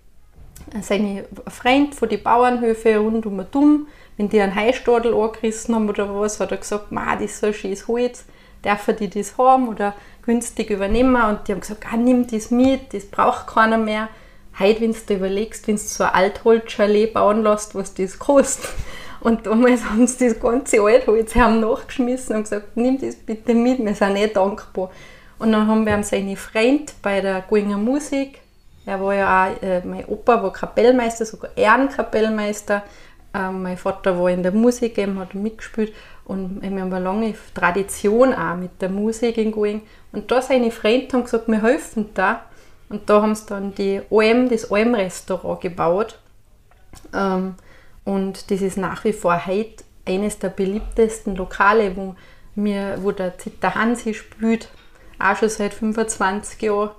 seine 0.81 1.27
Freund 1.47 1.95
von 1.95 2.09
den 2.09 2.23
Bauernhöfen 2.23 2.97
rund 2.97 3.27
um 3.27 3.45
dumm, 3.51 3.87
wenn 4.17 4.31
die 4.31 4.41
einen 4.41 4.55
Heistadel 4.55 5.13
angerissen 5.13 5.75
haben 5.75 5.91
oder 5.91 6.09
was, 6.19 6.41
hat 6.41 6.53
er 6.53 6.57
gesagt, 6.57 6.91
Ma, 6.91 7.17
das 7.17 7.25
ist 7.25 7.41
so 7.41 7.53
schönes 7.53 7.87
Holz, 7.87 8.25
dürfen 8.65 8.97
die 8.97 9.11
das 9.11 9.37
haben 9.37 9.69
oder 9.69 9.95
günstig 10.25 10.71
übernehmen? 10.71 11.23
Und 11.23 11.49
die 11.49 11.53
haben 11.53 11.61
gesagt, 11.61 11.85
ah, 11.93 11.99
nimm 11.99 12.27
das 12.27 12.51
mit, 12.51 12.95
das 12.95 13.05
braucht 13.05 13.47
keiner 13.47 13.77
mehr 13.77 14.09
heute, 14.59 14.81
wenn 14.81 14.93
du 14.93 15.15
überlegst, 15.15 15.67
wenn 15.69 15.77
du 15.77 15.83
so 15.83 16.05
ein 16.05 16.11
Altholz-Chalet 16.11 17.13
bauen 17.13 17.43
lässt, 17.43 17.75
was 17.75 17.95
das 17.95 18.19
kostet. 18.19 18.71
Und 19.21 19.47
damals 19.47 19.85
haben 19.91 20.07
sie 20.07 20.29
das 20.29 20.41
ganze 20.41 20.81
Altholz 20.81 21.35
haben 21.35 21.61
nachgeschmissen 21.61 22.37
und 22.37 22.43
gesagt, 22.45 22.77
nimm 22.77 22.99
das 23.01 23.17
bitte 23.17 23.55
mit, 23.55 23.85
wir 23.85 23.95
sind 23.95 24.17
eh 24.17 24.29
dankbar. 24.29 24.91
Und 25.39 25.53
dann 25.53 25.67
haben 25.67 25.87
wir 25.87 26.03
seine 26.03 26.37
Freund 26.37 26.95
bei 27.03 27.21
der 27.21 27.43
Goinger 27.43 27.79
Musik, 27.79 28.41
er 28.87 29.01
war 29.01 29.15
ja 29.15 29.47
auch, 29.47 29.63
äh, 29.63 29.81
mein 29.85 30.05
Opa 30.05 30.43
war 30.43 30.53
Kapellmeister, 30.53 31.25
sogar 31.25 31.51
Ehrenkapellmeister. 31.57 32.83
Äh, 33.33 33.51
mein 33.51 33.77
Vater 33.77 34.19
war 34.19 34.31
in 34.31 34.43
der 34.43 34.53
Musik, 34.53 34.99
eben, 34.99 35.19
hat 35.19 35.35
mitgespielt 35.35 35.95
und 36.27 36.63
wir 36.63 36.71
haben 36.71 36.93
eine 36.93 37.05
lange 37.05 37.35
Tradition 37.55 38.33
auch 38.33 38.57
mit 38.57 38.81
der 38.81 38.89
Musik 38.89 39.37
in 39.37 39.53
Going. 39.53 39.83
Und 40.13 40.31
da 40.31 40.41
seine 40.41 40.71
Freunde 40.71 41.09
haben 41.13 41.25
gesagt, 41.25 41.49
wir 41.49 41.63
helfen 41.63 42.11
da. 42.15 42.43
Und 42.95 43.11
da 43.11 43.23
haben 43.23 43.35
sie 43.35 43.47
dann 43.47 43.75
die 43.75 44.03
Alm, 44.09 44.49
das 44.49 44.71
Alm-Restaurant 44.71 45.61
gebaut. 45.61 46.21
Ähm, 47.13 47.57
und 48.05 48.53
das 48.53 48.63
ist 48.63 48.77
nach 48.79 49.03
wie 49.03 49.13
vor 49.13 49.47
heute 49.47 49.83
eines 50.07 50.39
der 50.39 50.51
beliebtesten 50.51 51.35
Lokale, 51.35 51.97
wo, 51.97 52.15
mir, 52.55 52.99
wo 53.01 53.11
der 53.11 53.37
Zitter 53.37 53.75
Hansi 53.75 54.15
spielt, 54.15 54.69
auch 55.19 55.35
schon 55.35 55.49
seit 55.49 55.75
25 55.75 56.63
Jahren. 56.63 56.91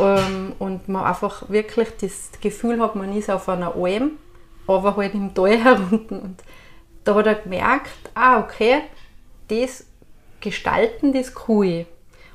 Ähm, 0.00 0.54
und 0.58 0.88
man 0.88 1.04
einfach 1.04 1.50
wirklich 1.50 1.88
das 2.00 2.30
Gefühl 2.40 2.80
hat, 2.80 2.96
man 2.96 3.14
ist 3.14 3.28
auf 3.28 3.46
einer 3.50 3.76
Alm, 3.76 4.12
aber 4.66 4.96
halt 4.96 5.12
im 5.12 5.34
Tal 5.34 5.58
herunten. 5.62 6.20
Und 6.20 6.42
da 7.04 7.16
hat 7.16 7.26
er 7.26 7.34
gemerkt, 7.34 7.90
ah, 8.14 8.40
okay, 8.40 8.80
das 9.48 9.84
Gestalten, 10.40 11.12
das 11.12 11.34
cool. 11.48 11.84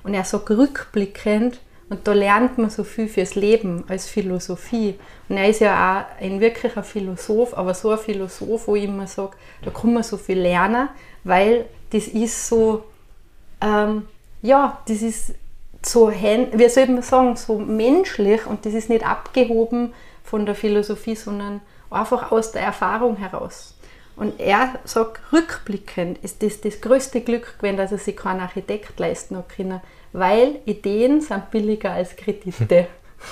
Und 0.03 0.13
er 0.13 0.25
sagt 0.25 0.51
rückblickend, 0.51 1.59
und 1.89 2.07
da 2.07 2.13
lernt 2.13 2.57
man 2.57 2.69
so 2.69 2.83
viel 2.83 3.07
fürs 3.07 3.35
Leben 3.35 3.83
als 3.87 4.07
Philosophie. 4.07 4.95
Und 5.27 5.37
er 5.37 5.49
ist 5.49 5.59
ja 5.59 5.73
auch 5.73 6.21
ein 6.23 6.39
wirklicher 6.39 6.83
Philosoph, 6.83 7.57
aber 7.57 7.73
so 7.73 7.89
ein 7.89 7.97
Philosoph, 7.97 8.67
wo 8.67 8.75
ich 8.75 8.83
immer 8.83 9.07
sage, 9.07 9.31
da 9.63 9.71
kann 9.71 9.93
man 9.93 10.03
so 10.03 10.17
viel 10.17 10.39
lernen, 10.39 10.89
weil 11.23 11.65
das 11.89 12.07
ist 12.07 12.47
so, 12.47 12.83
ähm, 13.61 14.07
ja, 14.43 14.79
das 14.87 15.01
ist 15.01 15.33
so, 15.83 16.11
wie 16.11 16.69
soll 16.69 16.87
man 16.87 17.01
sagen, 17.01 17.35
so 17.35 17.57
menschlich 17.57 18.45
und 18.45 18.65
das 18.65 18.73
ist 18.73 18.89
nicht 18.89 19.05
abgehoben 19.05 19.93
von 20.23 20.45
der 20.45 20.55
Philosophie, 20.55 21.15
sondern 21.15 21.61
einfach 21.89 22.31
aus 22.31 22.51
der 22.51 22.61
Erfahrung 22.61 23.15
heraus. 23.17 23.73
Und 24.15 24.39
er 24.39 24.75
sagt, 24.83 25.21
rückblickend 25.31 26.17
ist 26.19 26.43
das 26.43 26.59
das 26.61 26.81
größte 26.81 27.21
Glück 27.21 27.57
gewesen, 27.57 27.77
dass 27.77 27.93
er 27.93 27.97
sich 27.97 28.17
keinen 28.17 28.41
Architekt 28.41 28.99
leisten 28.99 29.37
hat 29.37 29.47
weil 30.13 30.59
Ideen 30.65 31.21
sind 31.21 31.51
billiger 31.51 31.91
als 31.91 32.15
Kredite. 32.15 32.87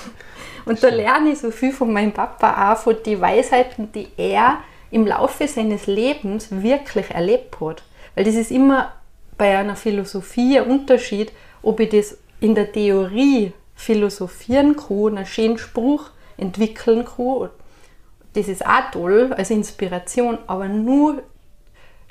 Und 0.65 0.84
da 0.84 0.89
lerne 0.89 1.31
ich 1.31 1.39
so 1.39 1.50
viel 1.50 1.72
von 1.72 1.93
meinem 1.93 2.12
Papa 2.12 2.74
auch, 2.74 2.77
von 2.77 2.98
den 3.05 3.22
Weisheiten, 3.22 3.91
die 3.91 4.10
er 4.17 4.60
im 4.91 5.07
Laufe 5.07 5.48
seines 5.48 5.88
Lebens 5.88 6.50
wirklich 6.51 7.12
erlebt 7.12 7.60
hat. 7.62 7.84
Weil 8.15 8.25
das 8.25 8.36
ist 8.36 8.51
immer 8.51 8.91
bei 9.38 9.57
einer 9.57 9.75
Philosophie 9.75 10.60
ein 10.60 10.69
Unterschied, 10.69 11.31
ob 11.62 11.79
ich 11.79 11.89
das 11.89 12.17
in 12.39 12.55
der 12.55 12.72
Theorie 12.72 13.53
philosophieren 13.75 14.75
kann, 14.75 15.17
einen 15.17 15.25
schönen 15.25 15.57
Spruch 15.57 16.10
entwickeln 16.38 17.05
kann. 17.05 17.50
Das 18.34 18.48
ist 18.48 18.65
auch 18.65 18.91
toll 18.91 19.34
als 19.34 19.50
Inspiration, 19.50 20.38
aber 20.48 20.67
nur 20.67 21.24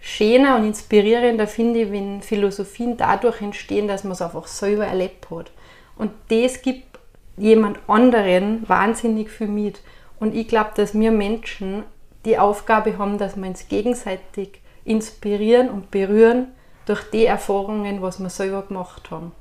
schöner 0.06 0.56
und 0.56 0.64
inspirierender 0.64 1.48
finde 1.48 1.82
ich, 1.82 1.90
wenn 1.90 2.22
Philosophien 2.22 2.96
dadurch 2.96 3.42
entstehen, 3.42 3.88
dass 3.88 4.04
man 4.04 4.12
es 4.12 4.22
einfach 4.22 4.46
selber 4.46 4.86
erlebt 4.86 5.30
hat. 5.30 5.50
Und 5.96 6.12
das 6.28 6.62
gibt 6.62 6.98
jemand 7.36 7.78
anderen 7.88 8.68
wahnsinnig 8.68 9.30
viel 9.30 9.48
mit. 9.48 9.80
Und 10.20 10.34
ich 10.34 10.46
glaube, 10.46 10.70
dass 10.76 10.94
wir 10.94 11.10
Menschen 11.10 11.82
die 12.24 12.38
Aufgabe 12.38 12.98
haben, 12.98 13.18
dass 13.18 13.36
wir 13.36 13.48
uns 13.48 13.68
gegenseitig 13.68 14.60
inspirieren 14.84 15.70
und 15.70 15.90
berühren 15.90 16.48
durch 16.86 17.02
die 17.10 17.26
Erfahrungen, 17.26 18.00
was 18.00 18.20
wir 18.20 18.30
selber 18.30 18.62
gemacht 18.62 19.10
haben. 19.10 19.32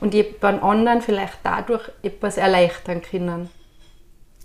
Und 0.00 0.14
jemand 0.14 0.62
anderen 0.62 1.02
vielleicht 1.02 1.38
dadurch 1.42 1.90
etwas 2.02 2.36
erleichtern 2.36 3.02
können. 3.02 3.50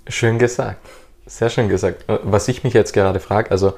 Schön 0.08 0.40
gesagt. 0.40 0.90
Sehr 1.28 1.52
schön 1.52 1.70
gesagt. 1.70 2.06
Was 2.08 2.48
ich 2.48 2.64
mich 2.64 2.74
jetzt 2.74 2.92
gerade 2.92 3.20
frage, 3.20 3.52
also 3.52 3.74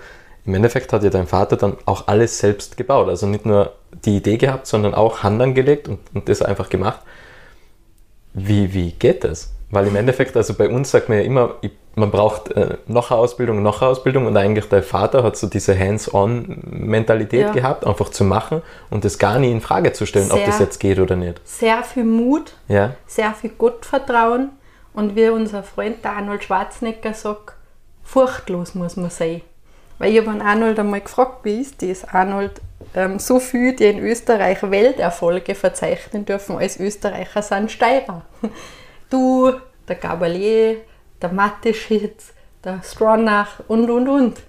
im 0.45 0.53
Endeffekt 0.53 0.93
hat 0.93 1.03
ja 1.03 1.09
dein 1.09 1.27
Vater 1.27 1.57
dann 1.57 1.77
auch 1.85 2.07
alles 2.07 2.37
selbst 2.37 2.77
gebaut. 2.77 3.09
Also 3.09 3.25
nicht 3.25 3.45
nur 3.45 3.73
die 4.05 4.17
Idee 4.17 4.37
gehabt, 4.37 4.67
sondern 4.67 4.93
auch 4.93 5.23
Hand 5.23 5.41
angelegt 5.41 5.87
und, 5.87 5.99
und 6.13 6.29
das 6.29 6.41
einfach 6.41 6.69
gemacht. 6.69 7.01
Wie, 8.33 8.73
wie 8.73 8.91
geht 8.91 9.23
das? 9.23 9.53
Weil 9.71 9.87
im 9.87 9.95
Endeffekt, 9.95 10.37
also 10.37 10.53
bei 10.53 10.69
uns 10.69 10.91
sagt 10.91 11.09
man 11.09 11.17
ja 11.17 11.23
immer, 11.23 11.55
man 11.95 12.11
braucht 12.11 12.51
äh, 12.51 12.77
noch 12.87 13.09
eine 13.09 13.19
Ausbildung, 13.19 13.63
noch 13.63 13.81
eine 13.81 13.89
Ausbildung 13.89 14.27
und 14.27 14.37
eigentlich 14.37 14.69
der 14.69 14.83
Vater 14.83 15.23
hat 15.23 15.37
so 15.37 15.47
diese 15.47 15.77
Hands-on-Mentalität 15.77 17.47
ja. 17.47 17.51
gehabt, 17.51 17.85
einfach 17.85 18.09
zu 18.09 18.23
machen 18.23 18.61
und 18.91 19.03
das 19.03 19.17
gar 19.17 19.39
nie 19.39 19.51
in 19.51 19.61
Frage 19.61 19.93
zu 19.93 20.05
stellen, 20.05 20.27
sehr, 20.27 20.35
ob 20.35 20.45
das 20.45 20.59
jetzt 20.59 20.79
geht 20.79 20.99
oder 20.99 21.15
nicht. 21.15 21.41
Sehr 21.45 21.83
viel 21.83 22.03
Mut, 22.03 22.53
ja. 22.67 22.95
sehr 23.07 23.33
viel 23.33 23.51
Gottvertrauen 23.51 24.49
und 24.93 25.15
wie 25.15 25.29
unser 25.29 25.63
Freund 25.63 26.03
der 26.03 26.17
Arnold 26.17 26.43
Schwarzenegger 26.43 27.13
sagt, 27.13 27.55
furchtlos 28.03 28.75
muss 28.75 28.95
man 28.97 29.09
sein. 29.09 29.41
Weil 29.97 30.13
ich 30.13 30.25
habe 30.25 30.43
Arnold 30.43 30.79
einmal 30.79 31.01
gefragt, 31.01 31.39
wie 31.43 31.61
ist 31.61 31.81
das? 31.81 32.03
Arnold, 32.05 32.61
ähm, 32.93 33.19
so 33.19 33.39
viele, 33.39 33.73
die 33.73 33.85
in 33.85 33.99
Österreich 33.99 34.61
Welterfolge 34.61 35.55
verzeichnen 35.55 36.25
dürfen 36.25 36.57
als 36.57 36.79
Österreicher, 36.79 37.41
sind 37.41 37.71
Steirer. 37.71 38.23
Du, 39.07 39.53
der 39.87 39.95
Gabalier, 39.97 40.77
der 41.21 41.31
Mathe-Schitz, 41.31 42.33
der 42.63 42.81
Stronach 42.83 43.59
und 43.67 43.87
und 43.89 44.07
und. 44.07 44.41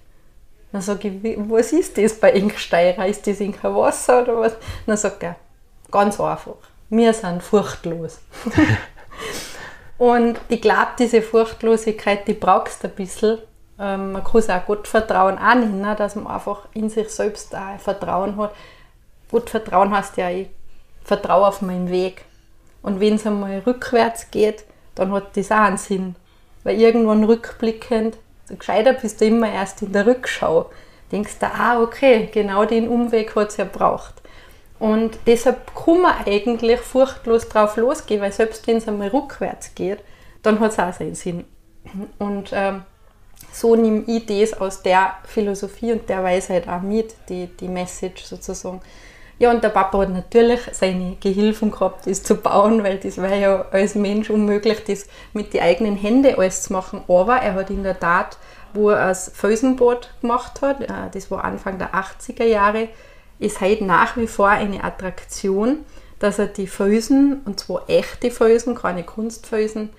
Dann 0.72 0.80
sage 0.80 1.08
ich, 1.08 1.38
was 1.38 1.72
ist 1.72 1.96
das 1.98 2.18
bei 2.18 2.32
Inksteirer? 2.32 3.06
Ist 3.06 3.26
das 3.26 3.40
Inka 3.40 3.72
Wasser 3.74 4.22
oder 4.22 4.40
was? 4.40 4.56
Dann 4.86 4.96
sagt 4.96 5.22
er, 5.22 5.36
ganz 5.90 6.18
einfach, 6.18 6.56
wir 6.88 7.12
sind 7.12 7.42
furchtlos. 7.42 8.18
und 9.98 10.40
ich 10.48 10.62
glaube, 10.62 10.88
diese 10.98 11.22
Furchtlosigkeit, 11.22 12.26
die 12.26 12.34
brauchst 12.34 12.82
du 12.82 12.88
ein 12.88 12.94
bisschen. 12.94 13.38
Ähm, 13.78 14.12
man 14.12 14.24
kann 14.24 14.40
es 14.40 14.48
auch 14.48 14.64
Gottvertrauen 14.66 15.38
annehmen, 15.38 15.96
dass 15.96 16.16
man 16.16 16.26
einfach 16.26 16.68
in 16.74 16.88
sich 16.88 17.08
selbst 17.10 17.54
auch 17.54 17.78
Vertrauen 17.78 18.36
hat. 18.36 18.52
Gottvertrauen 19.30 19.94
heißt 19.94 20.16
ja, 20.16 20.30
ich 20.30 20.48
vertraue 21.04 21.46
auf 21.46 21.62
meinen 21.62 21.90
Weg. 21.90 22.24
Und 22.82 23.00
wenn 23.00 23.14
es 23.14 23.26
einmal 23.26 23.58
rückwärts 23.60 24.30
geht, 24.30 24.64
dann 24.94 25.12
hat 25.12 25.36
das 25.36 25.50
auch 25.50 25.56
einen 25.56 25.76
Sinn. 25.76 26.16
Weil 26.64 26.80
irgendwann 26.80 27.24
rückblickend, 27.24 28.16
gescheiter 28.48 28.92
bist 28.92 29.20
du 29.20 29.26
immer 29.26 29.50
erst 29.50 29.82
in 29.82 29.92
der 29.92 30.06
Rückschau. 30.06 30.70
Denkst 31.12 31.38
du, 31.38 31.46
ah, 31.46 31.80
okay, 31.82 32.28
genau 32.32 32.64
den 32.64 32.88
Umweg 32.88 33.34
hat 33.36 33.48
es 33.48 33.56
ja 33.56 33.64
braucht. 33.64 34.14
Und 34.78 35.18
deshalb 35.26 35.74
kann 35.74 36.02
man 36.02 36.14
eigentlich 36.26 36.80
furchtlos 36.80 37.48
drauf 37.48 37.76
losgehen, 37.76 38.20
weil 38.20 38.32
selbst 38.32 38.66
wenn 38.66 38.76
es 38.76 38.88
einmal 38.88 39.08
rückwärts 39.08 39.74
geht, 39.74 40.00
dann 40.42 40.60
hat 40.60 40.72
es 40.72 40.78
auch 40.78 40.92
seinen 40.92 41.14
Sinn. 41.14 41.44
Und 42.18 42.50
ähm, 42.52 42.82
so 43.52 43.76
nehme 43.76 44.04
ich 44.06 44.26
das 44.26 44.60
aus 44.60 44.82
der 44.82 45.14
Philosophie 45.24 45.92
und 45.92 46.08
der 46.08 46.22
Weisheit 46.22 46.68
auch 46.68 46.82
mit, 46.82 47.14
die, 47.28 47.46
die 47.46 47.68
Message 47.68 48.24
sozusagen. 48.24 48.80
Ja, 49.38 49.50
und 49.50 49.62
der 49.62 49.68
Papa 49.68 49.98
hat 49.98 50.10
natürlich 50.10 50.60
seine 50.72 51.16
Gehilfen 51.20 51.70
gehabt, 51.70 52.06
das 52.06 52.22
zu 52.22 52.36
bauen, 52.36 52.82
weil 52.82 52.96
das 52.96 53.18
war 53.18 53.34
ja 53.34 53.66
als 53.70 53.94
Mensch 53.94 54.30
unmöglich, 54.30 54.82
das 54.84 55.06
mit 55.34 55.52
den 55.52 55.60
eigenen 55.60 55.96
Händen 55.96 56.34
alles 56.36 56.62
zu 56.62 56.72
machen. 56.72 57.02
Aber 57.06 57.36
er 57.36 57.54
hat 57.54 57.68
in 57.68 57.82
der 57.82 58.00
Tat, 58.00 58.38
wo 58.72 58.90
er 58.90 59.08
das 59.08 59.30
Felsenboot 59.34 60.10
gemacht 60.22 60.62
hat, 60.62 60.80
äh, 60.80 61.10
das 61.12 61.30
war 61.30 61.44
Anfang 61.44 61.78
der 61.78 61.92
80er 61.94 62.44
Jahre, 62.44 62.88
ist 63.38 63.60
heute 63.60 63.84
nach 63.84 64.16
wie 64.16 64.26
vor 64.26 64.48
eine 64.48 64.82
Attraktion, 64.82 65.84
dass 66.18 66.38
er 66.38 66.46
die 66.46 66.66
Felsen, 66.66 67.42
und 67.44 67.60
zwar 67.60 67.88
echte 67.88 68.30
Felsen, 68.30 68.74
keine 68.74 69.04
Kunstfelsen, 69.04 69.90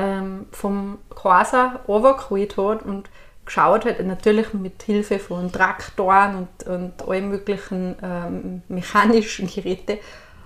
ähm, 0.00 0.46
vom 0.50 0.98
Quasar 1.14 1.80
runtergeholt 1.86 2.56
hat 2.56 2.82
und 2.84 3.10
geschaut 3.44 3.84
hat, 3.84 4.04
natürlich 4.04 4.54
mit 4.54 4.82
Hilfe 4.82 5.18
von 5.18 5.52
Traktoren 5.52 6.36
und, 6.36 6.66
und 6.66 7.08
allen 7.08 7.28
möglichen 7.28 7.96
ähm, 8.02 8.62
mechanischen 8.68 9.48
Geräten. 9.48 9.98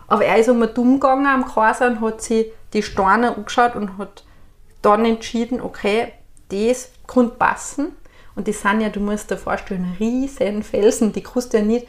Aber 0.06 0.24
er 0.24 0.38
ist 0.38 0.48
einmal 0.48 0.68
dumm 0.68 1.00
gegangen 1.00 1.26
am 1.26 1.46
Quasar 1.46 1.88
und 1.88 2.00
hat 2.00 2.20
sich 2.20 2.46
die 2.72 2.82
Steine 2.82 3.36
angeschaut 3.36 3.76
und 3.76 3.98
hat 3.98 4.24
dann 4.82 5.04
entschieden, 5.04 5.60
okay, 5.60 6.12
das 6.48 6.90
kann 7.06 7.38
passen. 7.38 7.92
Und 8.34 8.48
die 8.48 8.52
sind 8.52 8.80
ja, 8.80 8.88
du 8.88 9.00
musst 9.00 9.30
dir 9.30 9.36
vorstellen, 9.36 9.96
riesen 10.00 10.62
Felsen, 10.62 11.12
die 11.12 11.22
kannst 11.22 11.52
du 11.52 11.58
ja 11.58 11.64
nicht 11.64 11.86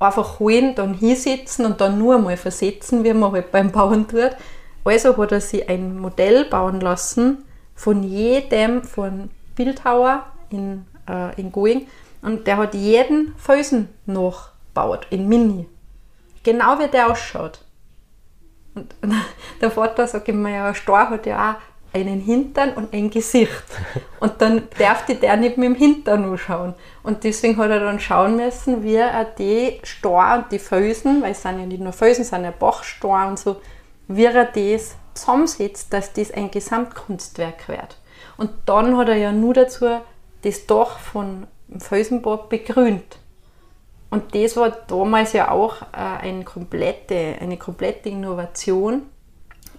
einfach 0.00 0.40
holen, 0.40 0.74
dann 0.74 0.94
hinsetzen 0.94 1.64
und 1.64 1.80
dann 1.80 1.98
nur 1.98 2.16
einmal 2.16 2.36
versetzen, 2.36 3.04
wie 3.04 3.14
man 3.14 3.32
halt 3.32 3.52
beim 3.52 3.70
Bauen 3.70 4.08
tut. 4.08 4.36
Also 4.84 5.16
hat 5.16 5.32
er 5.32 5.40
sich 5.40 5.68
ein 5.68 5.98
Modell 5.98 6.44
bauen 6.44 6.80
lassen 6.80 7.44
von 7.74 8.02
jedem, 8.02 8.82
von 8.82 9.30
Bildhauer 9.56 10.26
in, 10.50 10.86
äh, 11.08 11.40
in 11.40 11.50
Going. 11.50 11.86
Und 12.22 12.46
der 12.46 12.58
hat 12.58 12.74
jeden 12.74 13.34
Felsen 13.36 13.88
nachgebaut, 14.06 15.06
in 15.10 15.28
Mini. 15.28 15.66
Genau 16.42 16.78
wie 16.78 16.88
der 16.88 17.10
ausschaut. 17.10 17.60
Und 18.74 18.94
der 19.60 19.70
Vater 19.70 20.06
sagt 20.06 20.28
immer, 20.28 20.50
ja, 20.50 20.68
ein 20.68 20.74
Star 20.74 21.10
hat 21.10 21.26
ja 21.26 21.52
auch 21.52 21.56
einen 21.94 22.20
Hintern 22.20 22.72
und 22.74 22.92
ein 22.92 23.08
Gesicht. 23.08 23.64
Und 24.20 24.40
dann 24.40 24.62
darf 24.78 25.06
die 25.06 25.14
der 25.14 25.36
nicht 25.36 25.56
mit 25.56 25.68
dem 25.68 25.74
Hintern 25.76 26.24
anschauen. 26.24 26.74
Und 27.04 27.22
deswegen 27.22 27.56
hat 27.56 27.70
er 27.70 27.78
dann 27.78 28.00
schauen 28.00 28.34
müssen, 28.36 28.82
wie 28.82 28.96
er 28.96 29.24
die 29.24 29.80
Star 29.84 30.38
und 30.38 30.50
die 30.50 30.58
Felsen, 30.58 31.22
weil 31.22 31.32
es 31.32 31.42
sind 31.42 31.60
ja 31.60 31.66
nicht 31.66 31.80
nur 31.80 31.92
Felsen, 31.92 32.22
es 32.22 32.30
sind 32.30 32.42
ja 32.42 32.50
Bachstar 32.50 33.28
und 33.28 33.38
so, 33.38 33.60
wie 34.08 34.24
er 34.24 34.44
das 34.44 34.96
zusammensetzt, 35.14 35.92
dass 35.92 36.12
das 36.12 36.30
ein 36.30 36.50
Gesamtkunstwerk 36.50 37.68
wird. 37.68 37.98
Und 38.36 38.50
dann 38.66 38.96
hat 38.96 39.08
er 39.08 39.16
ja 39.16 39.32
nur 39.32 39.54
dazu 39.54 39.86
das 40.42 40.66
Dach 40.66 40.98
von 40.98 41.46
Felsenbad 41.78 42.48
begrünt. 42.48 43.18
Und 44.10 44.34
das 44.34 44.56
war 44.56 44.70
damals 44.70 45.32
ja 45.32 45.50
auch 45.50 45.82
äh, 45.92 45.96
eine, 45.96 46.44
komplette, 46.44 47.36
eine 47.40 47.56
komplette 47.56 48.10
Innovation 48.10 49.02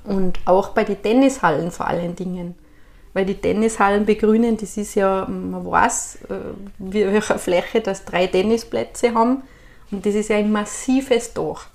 und 0.03 0.39
auch 0.46 0.70
bei 0.70 0.84
den 0.84 1.01
Tennishallen 1.01 1.72
vor 1.72 1.88
allen 1.88 2.15
Dingen. 2.15 2.55
Weil 3.13 3.25
die 3.25 3.36
Tennishallen 3.36 4.05
begrünen, 4.05 4.58
das 4.58 4.75
ist 4.75 4.96
ja, 4.96 5.25
man 5.25 5.65
weiß, 5.65 6.20
äh, 6.29 6.36
welcher 6.79 7.39
Fläche 7.39 7.82
das 7.82 8.03
drei 8.03 8.27
Tennisplätze 8.27 9.13
haben 9.13 9.44
und 9.91 10.05
das 10.05 10.15
ist 10.15 10.29
ja 10.29 10.38
ein 10.38 10.51
massives 10.51 11.34
Dach. 11.34 11.67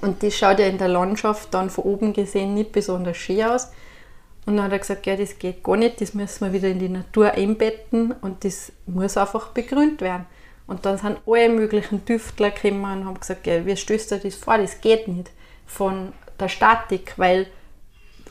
Und 0.00 0.22
das 0.22 0.34
schaut 0.34 0.58
ja 0.58 0.66
in 0.66 0.78
der 0.78 0.88
Landschaft 0.88 1.52
dann 1.54 1.70
von 1.70 1.84
oben 1.84 2.12
gesehen 2.12 2.54
nicht 2.54 2.72
besonders 2.72 3.16
schön 3.16 3.42
aus. 3.44 3.70
Und 4.44 4.56
dann 4.56 4.66
hat 4.66 4.72
er 4.72 4.78
gesagt, 4.78 5.06
ja, 5.06 5.16
das 5.16 5.38
geht 5.38 5.62
gar 5.64 5.76
nicht, 5.76 6.00
das 6.00 6.14
müssen 6.14 6.44
wir 6.44 6.52
wieder 6.52 6.68
in 6.68 6.78
die 6.78 6.88
Natur 6.88 7.32
einbetten 7.32 8.12
und 8.20 8.44
das 8.44 8.72
muss 8.86 9.16
einfach 9.16 9.48
begrünt 9.48 10.00
werden. 10.00 10.26
Und 10.68 10.84
dann 10.84 10.98
sind 10.98 11.18
alle 11.26 11.48
möglichen 11.48 12.04
Tüftler 12.04 12.50
gekommen 12.50 12.84
und 12.84 13.04
haben 13.06 13.20
gesagt, 13.20 13.46
ja, 13.46 13.64
wie 13.66 13.76
stößt 13.76 14.12
du 14.12 14.18
das 14.18 14.34
vor? 14.34 14.58
Das 14.58 14.80
geht 14.80 15.08
nicht 15.08 15.30
von 15.66 16.12
der 16.38 16.48
Statik, 16.48 17.14
weil 17.16 17.46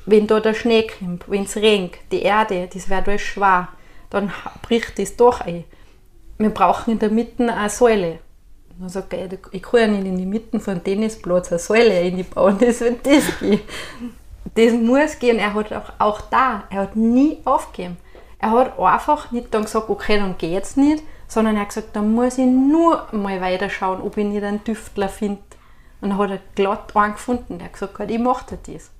wenn 0.05 0.27
da 0.27 0.39
der 0.39 0.53
Schnee 0.53 0.88
kommt, 0.88 1.29
wenn 1.29 1.43
es 1.43 1.55
regnet, 1.55 2.00
die 2.12 2.21
Erde, 2.21 2.69
das 2.71 2.89
wird 2.89 3.07
alles 3.07 3.21
schwer, 3.21 3.69
dann 4.09 4.31
bricht 4.62 5.00
das 5.00 5.15
doch 5.15 5.41
ein. 5.41 5.63
Wir 6.38 6.50
brauchen 6.50 6.91
in 6.91 7.00
der 7.00 7.09
Mitte 7.09 7.51
eine 7.51 7.69
Säule. 7.69 8.19
Dann 8.79 8.89
sagt 8.89 9.13
er, 9.13 9.29
ich 9.51 9.62
kann 9.62 9.79
ja 9.79 9.88
nicht 9.88 10.05
in 10.05 10.17
die 10.17 10.25
Mitte 10.25 10.60
von 10.60 10.84
Tennisplatz 10.84 11.51
eine 11.51 11.60
Säule 11.60 11.94
einbauen, 11.94 12.58
das 12.60 12.82
wird 12.82 13.05
das 13.05 13.39
gehen. 13.39 13.62
Das 14.53 14.74
muss 14.74 15.20
gehen. 15.20 15.38
Er 15.38 15.53
hat 15.53 15.74
auch, 15.74 15.91
auch 15.98 16.22
da, 16.22 16.63
er 16.70 16.82
hat 16.82 16.96
nie 16.96 17.39
aufgegeben. 17.46 17.98
Er 18.39 18.51
hat 18.51 18.79
einfach 18.79 19.32
nicht 19.32 19.53
dann 19.53 19.63
gesagt, 19.63 19.89
okay, 19.89 20.17
dann 20.17 20.38
geht's 20.38 20.77
nicht, 20.77 21.03
sondern 21.27 21.55
er 21.55 21.62
hat 21.62 21.70
gesagt, 21.70 21.96
dann 21.96 22.13
muss 22.13 22.38
ich 22.38 22.46
nur 22.46 23.08
mal 23.12 23.41
weiter 23.41 23.70
schauen, 23.70 24.01
ob 24.01 24.17
ich 24.17 24.25
nicht 24.25 24.44
einen 24.44 24.63
Tüftler 24.63 25.10
finde. 25.10 25.41
Und 26.01 26.10
dann 26.10 26.17
hat 26.17 26.29
er 26.29 26.39
glatt 26.53 26.96
einen 26.96 27.13
gefunden, 27.13 27.58
der 27.58 27.65
hat 27.65 27.74
gesagt, 27.74 28.00
ich 28.12 28.20
mache 28.20 28.58
das. 28.67 28.91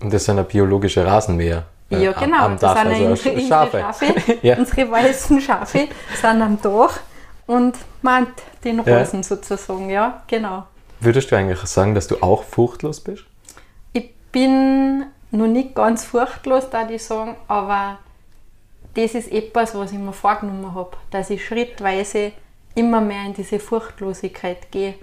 Und 0.00 0.12
das 0.12 0.24
sind 0.24 0.36
ja 0.36 0.42
biologische 0.42 1.06
Rasenmäher. 1.06 1.64
Äh, 1.90 2.04
ja, 2.04 2.12
genau. 2.12 2.38
Am, 2.38 2.52
am 2.52 2.58
Dach, 2.58 2.74
das 2.74 2.82
sind 2.82 3.06
also 3.06 3.30
unsere, 3.30 3.40
Schafe. 3.40 3.80
Schafe 3.80 4.14
ja. 4.42 4.56
Unsere 4.56 4.90
weißen 4.90 5.40
Schafe 5.40 5.88
sind 6.20 6.42
am 6.42 6.60
Dach 6.60 6.98
und 7.46 7.76
meint 8.02 8.32
den 8.64 8.80
Rosen 8.80 9.20
ja. 9.20 9.22
sozusagen, 9.22 9.90
ja, 9.90 10.22
genau. 10.26 10.66
Würdest 11.00 11.30
du 11.30 11.36
eigentlich 11.36 11.60
sagen, 11.60 11.94
dass 11.94 12.06
du 12.06 12.22
auch 12.22 12.44
furchtlos 12.44 13.00
bist? 13.00 13.24
Ich 13.92 14.14
bin 14.30 15.06
noch 15.30 15.48
nicht 15.48 15.74
ganz 15.74 16.04
furchtlos, 16.04 16.70
da 16.70 16.88
ich 16.88 17.02
sagen, 17.02 17.36
aber 17.48 17.98
das 18.94 19.14
ist 19.14 19.32
etwas, 19.32 19.74
was 19.74 19.92
ich 19.92 19.98
mir 19.98 20.12
vorgenommen 20.12 20.74
habe, 20.74 20.96
dass 21.10 21.30
ich 21.30 21.44
schrittweise 21.44 22.32
immer 22.74 23.00
mehr 23.00 23.24
in 23.26 23.34
diese 23.34 23.58
Furchtlosigkeit 23.58 24.70
gehe. 24.70 24.94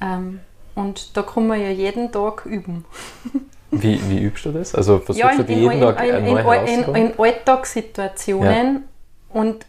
Ähm, 0.00 0.40
und 0.74 1.16
da 1.16 1.22
kann 1.22 1.46
man 1.46 1.60
ja 1.60 1.68
jeden 1.68 2.10
Tag 2.12 2.46
üben. 2.46 2.84
Wie, 3.72 4.00
wie 4.10 4.18
übst 4.18 4.44
du 4.44 4.50
das? 4.50 4.74
Also 4.74 4.98
versuchst 4.98 5.20
ja, 5.20 5.30
in, 5.30 5.46
du 5.46 5.52
jeden 5.52 5.70
in, 5.70 5.80
Tag 5.80 6.02
in, 6.02 6.26
in, 6.26 6.36
in, 6.36 6.94
in 6.96 7.12
Alltagssituationen 7.16 8.74
ja. 8.74 9.40
und 9.40 9.64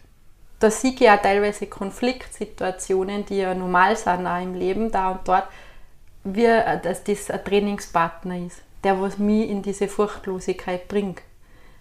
da 0.62 0.70
sehe 0.70 0.92
ich 0.92 1.00
ja 1.00 1.16
teilweise 1.16 1.66
Konfliktsituationen, 1.66 3.26
die 3.26 3.38
ja 3.38 3.54
normal 3.54 3.96
sind 3.96 4.26
auch 4.26 4.40
im 4.40 4.54
Leben, 4.54 4.90
da 4.90 5.10
und 5.10 5.26
dort, 5.26 5.48
wie 6.24 6.46
dass 6.82 7.04
das 7.04 7.30
ein 7.30 7.44
Trainingspartner 7.44 8.38
ist, 8.38 8.62
der 8.84 9.00
was 9.00 9.18
mich 9.18 9.50
in 9.50 9.62
diese 9.62 9.88
Furchtlosigkeit 9.88 10.88
bringt. 10.88 11.22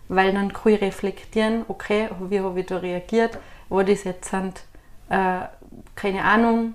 Weil 0.07 0.33
dann 0.33 0.51
kann 0.51 0.73
ich 0.73 0.81
reflektieren, 0.81 1.63
okay, 1.67 2.09
wie 2.29 2.39
habe 2.39 2.59
ich 2.59 2.65
da 2.65 2.77
reagiert, 2.77 3.37
war 3.69 3.83
das 3.83 4.03
jetzt 4.03 4.31
sind, 4.31 4.63
äh, 5.09 5.41
keine 5.95 6.23
Ahnung, 6.23 6.73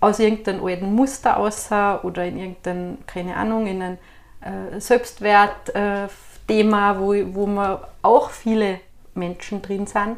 aus 0.00 0.18
irgendeinem 0.18 0.64
alten 0.64 0.94
Muster 0.94 1.36
aussah 1.36 2.00
oder 2.02 2.24
in 2.24 2.38
irgendeinem, 2.38 2.98
keine 3.06 3.36
Ahnung, 3.36 3.66
in 3.66 3.82
einem 3.82 3.98
äh, 4.40 4.80
Selbstwertthema, 4.80 6.92
äh, 6.92 6.98
wo, 6.98 7.14
wo 7.34 7.46
man 7.46 7.78
auch 8.02 8.30
viele 8.30 8.80
Menschen 9.14 9.60
drin 9.60 9.86
sind, 9.86 10.16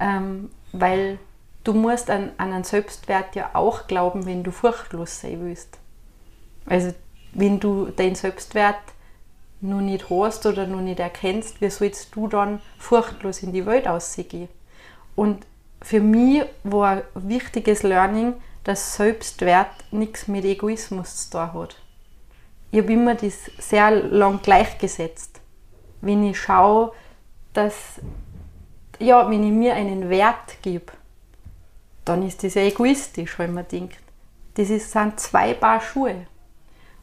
ähm, 0.00 0.50
weil 0.72 1.18
du 1.64 1.72
musst 1.72 2.10
an, 2.10 2.32
an 2.38 2.52
einen 2.52 2.64
Selbstwert 2.64 3.34
ja 3.34 3.50
auch 3.54 3.86
glauben, 3.86 4.26
wenn 4.26 4.42
du 4.42 4.50
furchtlos 4.50 5.20
sein 5.20 5.44
willst. 5.44 5.78
Also 6.66 6.94
wenn 7.32 7.60
du 7.60 7.86
deinen 7.86 8.14
Selbstwert 8.14 8.80
noch 9.60 9.80
nicht 9.80 10.10
hast 10.10 10.44
oder 10.46 10.66
noch 10.66 10.80
nicht 10.80 11.00
erkennst, 11.00 11.60
wie 11.60 11.70
sollst 11.70 12.14
du 12.14 12.28
dann 12.28 12.60
furchtlos 12.78 13.42
in 13.42 13.52
die 13.52 13.66
Welt 13.66 13.86
aussehen? 13.86 14.48
Und 15.14 15.46
für 15.80 16.00
mich 16.00 16.44
war 16.64 16.96
ein 16.96 17.02
wichtiges 17.14 17.82
Learning, 17.82 18.34
dass 18.64 18.96
Selbstwert 18.96 19.70
nichts 19.90 20.28
mit 20.28 20.44
Egoismus 20.44 21.28
zu 21.28 21.38
tun 21.38 21.52
hat 21.54 21.76
ich 22.72 22.78
habe 22.78 22.92
immer 22.94 23.14
das 23.14 23.34
sehr 23.58 23.90
lang 23.90 24.40
gleichgesetzt. 24.42 25.40
Wenn 26.00 26.24
ich 26.24 26.40
schaue, 26.40 26.92
dass, 27.52 28.00
ja, 29.02 29.28
wenn 29.30 29.44
ich 29.44 29.52
mir 29.52 29.74
einen 29.74 30.08
Wert 30.08 30.62
gebe, 30.62 30.92
dann 32.04 32.26
ist 32.26 32.42
das 32.42 32.54
ja 32.54 32.62
egoistisch, 32.62 33.38
wenn 33.38 33.54
man 33.54 33.68
denkt. 33.68 33.98
Das 34.54 34.70
ist, 34.70 34.90
sind 34.90 35.18
zwei 35.20 35.54
Paar 35.54 35.80
Schuhe. 35.80 36.26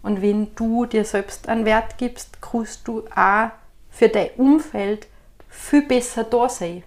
Und 0.02 0.22
wenn 0.22 0.54
du 0.56 0.86
dir 0.86 1.04
selbst 1.04 1.50
einen 1.50 1.66
Wert 1.66 1.98
gibst, 1.98 2.42
kannst 2.42 2.88
du 2.88 3.04
auch 3.16 3.50
für 3.90 4.10
dein 4.10 4.30
Umfeld 4.38 5.08
viel 5.50 5.82
besser 5.82 6.24
da 6.24 6.48
sein. 6.48 6.84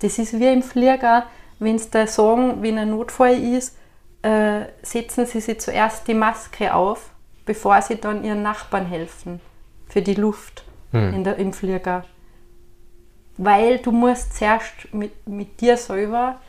Das 0.00 0.18
ist 0.18 0.38
wie 0.38 0.52
im 0.52 0.62
Flieger, 0.62 1.26
wenn 1.58 1.78
sie 1.78 1.90
da 1.90 2.06
sagen, 2.06 2.62
wenn 2.62 2.78
ein 2.78 2.90
Notfall 2.90 3.42
ist, 3.42 3.76
äh, 4.22 4.66
setzen 4.82 5.26
sie 5.26 5.40
sich 5.40 5.60
zuerst 5.60 6.06
die 6.08 6.14
Maske 6.14 6.74
auf 6.74 7.10
bevor 7.44 7.80
sie 7.82 7.96
dann 7.96 8.24
ihren 8.24 8.42
Nachbarn 8.42 8.86
helfen 8.86 9.40
für 9.88 10.02
die 10.02 10.14
Luft 10.14 10.64
hm. 10.92 11.14
in 11.14 11.24
der, 11.24 11.36
im 11.36 11.52
Flieger. 11.52 12.04
Weil 13.36 13.78
du 13.78 13.90
musst 13.90 14.36
zuerst 14.36 14.92
mit, 14.92 15.26
mit 15.26 15.60
dir 15.60 15.76
selber, 15.76 16.40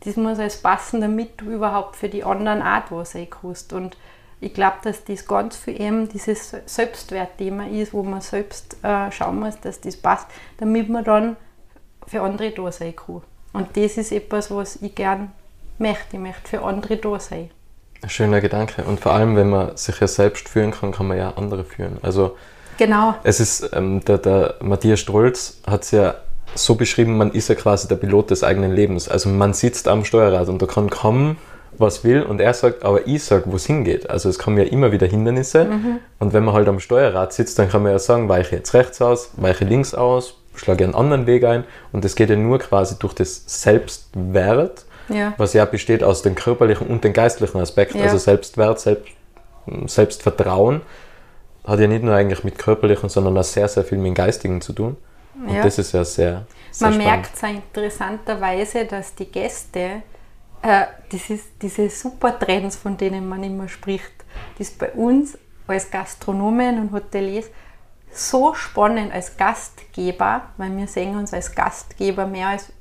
das 0.00 0.16
muss 0.16 0.38
alles 0.38 0.58
passen, 0.58 1.00
damit 1.00 1.40
du 1.40 1.46
überhaupt 1.46 1.96
für 1.96 2.08
die 2.08 2.24
anderen 2.24 2.62
auch 2.62 2.82
da 2.88 3.04
sein 3.04 3.28
kannst. 3.30 3.72
Und 3.72 3.96
ich 4.40 4.54
glaube, 4.54 4.76
dass 4.82 5.04
das 5.04 5.26
ganz 5.26 5.56
viel 5.56 5.80
eben 5.80 6.08
dieses 6.08 6.54
Selbstwertthema 6.66 7.66
ist, 7.66 7.92
wo 7.92 8.02
man 8.02 8.20
selbst 8.20 8.76
äh, 8.84 9.10
schauen 9.10 9.40
muss, 9.40 9.58
dass 9.60 9.80
das 9.80 9.96
passt, 9.96 10.28
damit 10.58 10.88
man 10.88 11.04
dann 11.04 11.36
für 12.06 12.22
andere 12.22 12.50
da 12.50 12.70
sein 12.70 12.94
kann. 12.94 13.22
Und 13.52 13.76
das 13.76 13.96
ist 13.96 14.12
etwas, 14.12 14.50
was 14.50 14.76
ich 14.76 14.94
gern 14.94 15.32
möchte. 15.78 16.16
Ich 16.16 16.18
möchte 16.18 16.48
für 16.48 16.62
andere 16.62 16.96
da 16.96 17.18
sein. 17.18 17.50
Ein 18.02 18.10
schöner 18.10 18.40
Gedanke. 18.40 18.84
Und 18.84 19.00
vor 19.00 19.12
allem, 19.12 19.34
wenn 19.34 19.50
man 19.50 19.76
sich 19.76 19.98
ja 19.98 20.06
selbst 20.06 20.48
führen 20.48 20.70
kann, 20.70 20.92
kann 20.92 21.08
man 21.08 21.18
ja 21.18 21.32
andere 21.36 21.64
führen. 21.64 21.98
Also 22.02 22.36
genau. 22.78 23.14
Es 23.24 23.40
ist, 23.40 23.70
ähm, 23.74 24.04
der, 24.04 24.18
der 24.18 24.54
Matthias 24.60 25.00
Strolz 25.00 25.58
hat 25.66 25.82
es 25.82 25.90
ja 25.90 26.14
so 26.54 26.74
beschrieben, 26.74 27.18
man 27.18 27.32
ist 27.32 27.48
ja 27.48 27.54
quasi 27.54 27.88
der 27.88 27.96
Pilot 27.96 28.30
des 28.30 28.42
eigenen 28.42 28.72
Lebens. 28.72 29.08
Also 29.08 29.28
man 29.28 29.52
sitzt 29.52 29.86
am 29.86 30.04
Steuerrad 30.04 30.48
und 30.48 30.62
da 30.62 30.66
kann 30.66 30.88
kommen, 30.88 31.36
was 31.76 32.02
will 32.02 32.22
und 32.22 32.40
er 32.40 32.54
sagt, 32.54 32.84
aber 32.84 33.06
ich 33.06 33.22
sage, 33.22 33.44
wo 33.46 33.56
es 33.56 33.66
hingeht. 33.66 34.08
Also 34.08 34.28
es 34.28 34.38
kommen 34.38 34.56
ja 34.56 34.64
immer 34.64 34.90
wieder 34.90 35.06
Hindernisse 35.06 35.66
mhm. 35.66 35.98
und 36.18 36.32
wenn 36.32 36.44
man 36.44 36.54
halt 36.54 36.66
am 36.68 36.80
Steuerrad 36.80 37.32
sitzt, 37.32 37.58
dann 37.58 37.68
kann 37.68 37.82
man 37.82 37.92
ja 37.92 37.98
sagen, 37.98 38.28
weiche 38.28 38.56
jetzt 38.56 38.72
rechts 38.74 39.00
aus, 39.02 39.30
weiche 39.36 39.64
links 39.64 39.94
aus, 39.94 40.38
schlage 40.56 40.84
einen 40.84 40.94
anderen 40.94 41.26
Weg 41.26 41.44
ein 41.44 41.64
und 41.92 42.04
das 42.04 42.16
geht 42.16 42.30
ja 42.30 42.36
nur 42.36 42.58
quasi 42.58 42.96
durch 42.98 43.14
das 43.14 43.44
Selbstwert 43.46 44.86
ja. 45.08 45.34
was 45.36 45.52
ja 45.52 45.64
besteht 45.64 46.02
aus 46.02 46.22
den 46.22 46.34
körperlichen 46.34 46.86
und 46.86 47.04
den 47.04 47.12
geistlichen 47.12 47.60
Aspekten. 47.60 47.98
Ja. 47.98 48.04
Also 48.04 48.18
Selbstwert, 48.18 48.80
Selbst, 48.80 49.08
Selbstvertrauen 49.86 50.82
hat 51.68 51.80
ja 51.80 51.86
nicht 51.86 52.02
nur 52.02 52.14
eigentlich 52.14 52.44
mit 52.44 52.58
körperlichen, 52.58 53.08
sondern 53.08 53.36
auch 53.38 53.44
sehr, 53.44 53.68
sehr 53.68 53.84
viel 53.84 53.98
mit 53.98 54.08
dem 54.08 54.14
geistigen 54.14 54.60
zu 54.60 54.72
tun. 54.72 54.96
Und 55.34 55.54
ja. 55.54 55.62
das 55.62 55.78
ist 55.78 55.92
ja 55.92 56.04
sehr, 56.04 56.46
sehr 56.70 56.86
Man 56.88 56.94
spannend. 56.94 57.04
merkt 57.04 57.36
sehr 57.36 57.50
interessanterweise, 57.50 58.84
dass 58.86 59.14
die 59.14 59.26
Gäste, 59.26 60.02
äh, 60.62 60.86
das 61.12 61.30
ist 61.30 61.46
diese 61.62 61.88
super 61.90 62.38
Trends, 62.38 62.76
von 62.76 62.96
denen 62.96 63.28
man 63.28 63.44
immer 63.44 63.68
spricht, 63.68 64.12
das 64.58 64.70
bei 64.70 64.90
uns 64.92 65.38
als 65.66 65.90
Gastronomen 65.90 66.80
und 66.80 66.92
Hoteliers 66.92 67.46
so 68.10 68.54
spannend 68.54 69.12
als 69.12 69.36
Gastgeber, 69.36 70.42
weil 70.56 70.76
wir 70.76 70.88
sehen 70.88 71.16
uns 71.16 71.32
als 71.32 71.54
Gastgeber 71.54 72.26
mehr 72.26 72.48
als, 72.48 72.72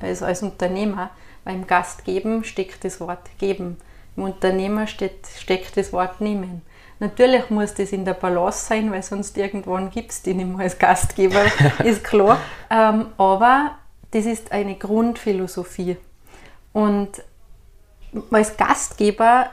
als, 0.00 0.22
als 0.22 0.42
Unternehmer, 0.42 1.10
beim 1.44 1.66
Gast 1.66 2.04
geben 2.04 2.42
steckt 2.42 2.84
das 2.84 3.00
Wort 3.00 3.30
geben. 3.38 3.76
Im 4.16 4.24
Unternehmer 4.24 4.88
steht, 4.88 5.26
steckt 5.38 5.76
das 5.76 5.92
Wort 5.92 6.20
nehmen. 6.20 6.62
Natürlich 6.98 7.50
muss 7.50 7.74
das 7.74 7.92
in 7.92 8.04
der 8.04 8.14
Balance 8.14 8.66
sein, 8.66 8.90
weil 8.90 9.02
sonst 9.02 9.36
irgendwann 9.36 9.90
gibt 9.90 10.12
es 10.12 10.22
die 10.22 10.34
nicht 10.34 10.48
mehr 10.48 10.60
als 10.60 10.78
Gastgeber, 10.78 11.44
ist 11.84 12.02
klar. 12.02 12.38
Ähm, 12.70 13.08
aber 13.18 13.72
das 14.12 14.24
ist 14.24 14.52
eine 14.52 14.76
Grundphilosophie. 14.76 15.98
Und 16.72 17.22
als 18.30 18.56
Gastgeber 18.56 19.50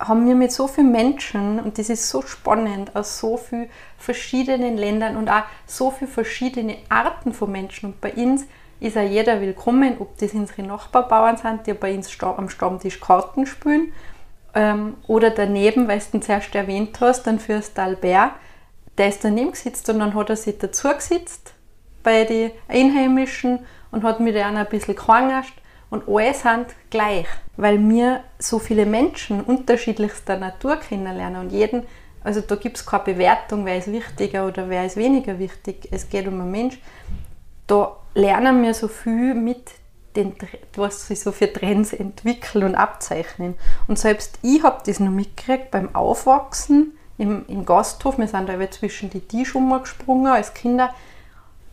haben 0.00 0.26
wir 0.26 0.34
mit 0.34 0.50
so 0.50 0.66
vielen 0.66 0.90
Menschen, 0.90 1.60
und 1.60 1.78
das 1.78 1.88
ist 1.88 2.08
so 2.08 2.22
spannend, 2.22 2.96
aus 2.96 3.20
so 3.20 3.36
vielen 3.36 3.68
verschiedenen 3.98 4.76
Ländern 4.76 5.16
und 5.16 5.28
auch 5.28 5.44
so 5.66 5.92
viele 5.92 6.10
verschiedene 6.10 6.78
Arten 6.88 7.32
von 7.32 7.52
Menschen. 7.52 7.86
Und 7.86 8.00
bei 8.00 8.12
uns 8.14 8.44
ist 8.80 8.96
auch 8.96 9.08
jeder 9.08 9.40
willkommen, 9.40 9.96
ob 10.00 10.18
das 10.18 10.32
unsere 10.32 10.62
Nachbarbauern 10.62 11.36
sind, 11.36 11.68
die 11.68 11.74
bei 11.74 11.94
uns 11.94 12.20
am 12.20 12.48
Stammtisch 12.48 12.98
Karten 12.98 13.46
spielen, 13.46 13.92
ähm, 14.54 14.96
oder 15.06 15.30
daneben, 15.30 15.88
weil 15.88 15.98
du 15.98 16.04
den 16.12 16.22
zuerst 16.22 16.54
erwähnt 16.54 17.00
hast, 17.00 17.26
dann 17.26 17.38
Fürst 17.38 17.78
Albert, 17.78 18.32
der 18.98 19.08
ist 19.08 19.24
daneben 19.24 19.52
gesetzt 19.52 19.88
und 19.88 20.00
dann 20.00 20.14
hat 20.14 20.30
er 20.30 20.36
sich 20.36 20.58
dazu 20.58 20.88
gesetzt 20.88 21.54
bei 22.02 22.24
den 22.24 22.50
Einheimischen 22.68 23.60
und 23.90 24.02
hat 24.02 24.20
mit 24.20 24.34
denen 24.34 24.56
ein 24.56 24.68
bisschen 24.68 24.96
gehangascht 24.96 25.54
und 25.90 26.08
alle 26.08 26.34
sind 26.34 26.66
gleich, 26.90 27.26
weil 27.56 27.78
wir 27.88 28.24
so 28.38 28.58
viele 28.58 28.86
Menschen 28.86 29.42
unterschiedlichster 29.42 30.36
Natur 30.36 30.76
kennenlernen 30.76 31.40
und 31.40 31.52
jeden, 31.52 31.84
also 32.24 32.40
da 32.40 32.56
gibt 32.56 32.76
es 32.76 32.86
keine 32.86 33.04
Bewertung, 33.04 33.64
wer 33.64 33.78
ist 33.78 33.90
wichtiger 33.90 34.46
oder 34.46 34.68
wer 34.68 34.86
ist 34.86 34.96
weniger 34.96 35.38
wichtig, 35.38 35.88
es 35.90 36.08
geht 36.08 36.26
um 36.28 36.40
einen 36.40 36.50
Mensch. 36.50 36.78
Da 37.66 37.96
lernen 38.14 38.62
wir 38.62 38.74
so 38.74 38.88
viel 38.88 39.34
mit 39.34 39.70
den, 40.16 40.34
was 40.76 41.06
sich 41.06 41.20
so 41.20 41.32
für 41.32 41.52
Trends 41.52 41.92
entwickeln 41.92 42.64
und 42.64 42.74
abzeichnen. 42.74 43.54
Und 43.88 43.98
selbst 43.98 44.38
ich 44.42 44.62
habe 44.62 44.82
das 44.84 45.00
noch 45.00 45.10
mitgekriegt 45.10 45.70
beim 45.70 45.94
Aufwachsen 45.94 46.98
im, 47.18 47.44
im 47.48 47.64
Gasthof. 47.64 48.18
Wir 48.18 48.28
sind 48.28 48.48
da 48.48 48.70
zwischen 48.70 49.10
die 49.10 49.20
Tische 49.20 49.58
gesprungen 49.80 50.32
als 50.32 50.54
Kinder. 50.54 50.94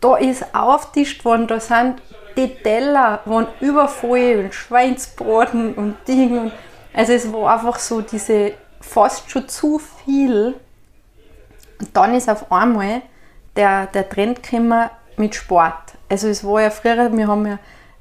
da 0.00 0.16
ist 0.16 0.54
auftischt 0.54 1.24
worden, 1.24 1.46
da 1.46 1.60
sind 1.60 2.00
die 2.36 2.48
Teller 2.48 3.20
waren 3.24 3.48
übervoll 3.60 4.42
und 4.44 4.54
Schweinsbraten 4.54 5.74
und 5.74 5.96
Dinge. 6.06 6.52
Also 6.92 7.12
es 7.12 7.32
war 7.32 7.54
einfach 7.54 7.78
so 7.78 8.00
diese 8.00 8.52
fast 8.80 9.30
schon 9.30 9.48
zu 9.48 9.78
viel. 9.78 10.54
Und 11.80 11.96
dann 11.96 12.14
ist 12.14 12.28
auf 12.28 12.50
einmal 12.50 13.02
der, 13.56 13.86
der 13.86 14.08
Trend 14.08 14.42
gekommen 14.42 14.90
mit 15.16 15.34
Sport. 15.34 15.94
Also 16.08 16.28
es 16.28 16.44
war 16.44 16.62
ja 16.62 16.70
früher, 16.70 17.14
wir 17.16 17.28
haben 17.28 17.46
ja, 17.46 17.58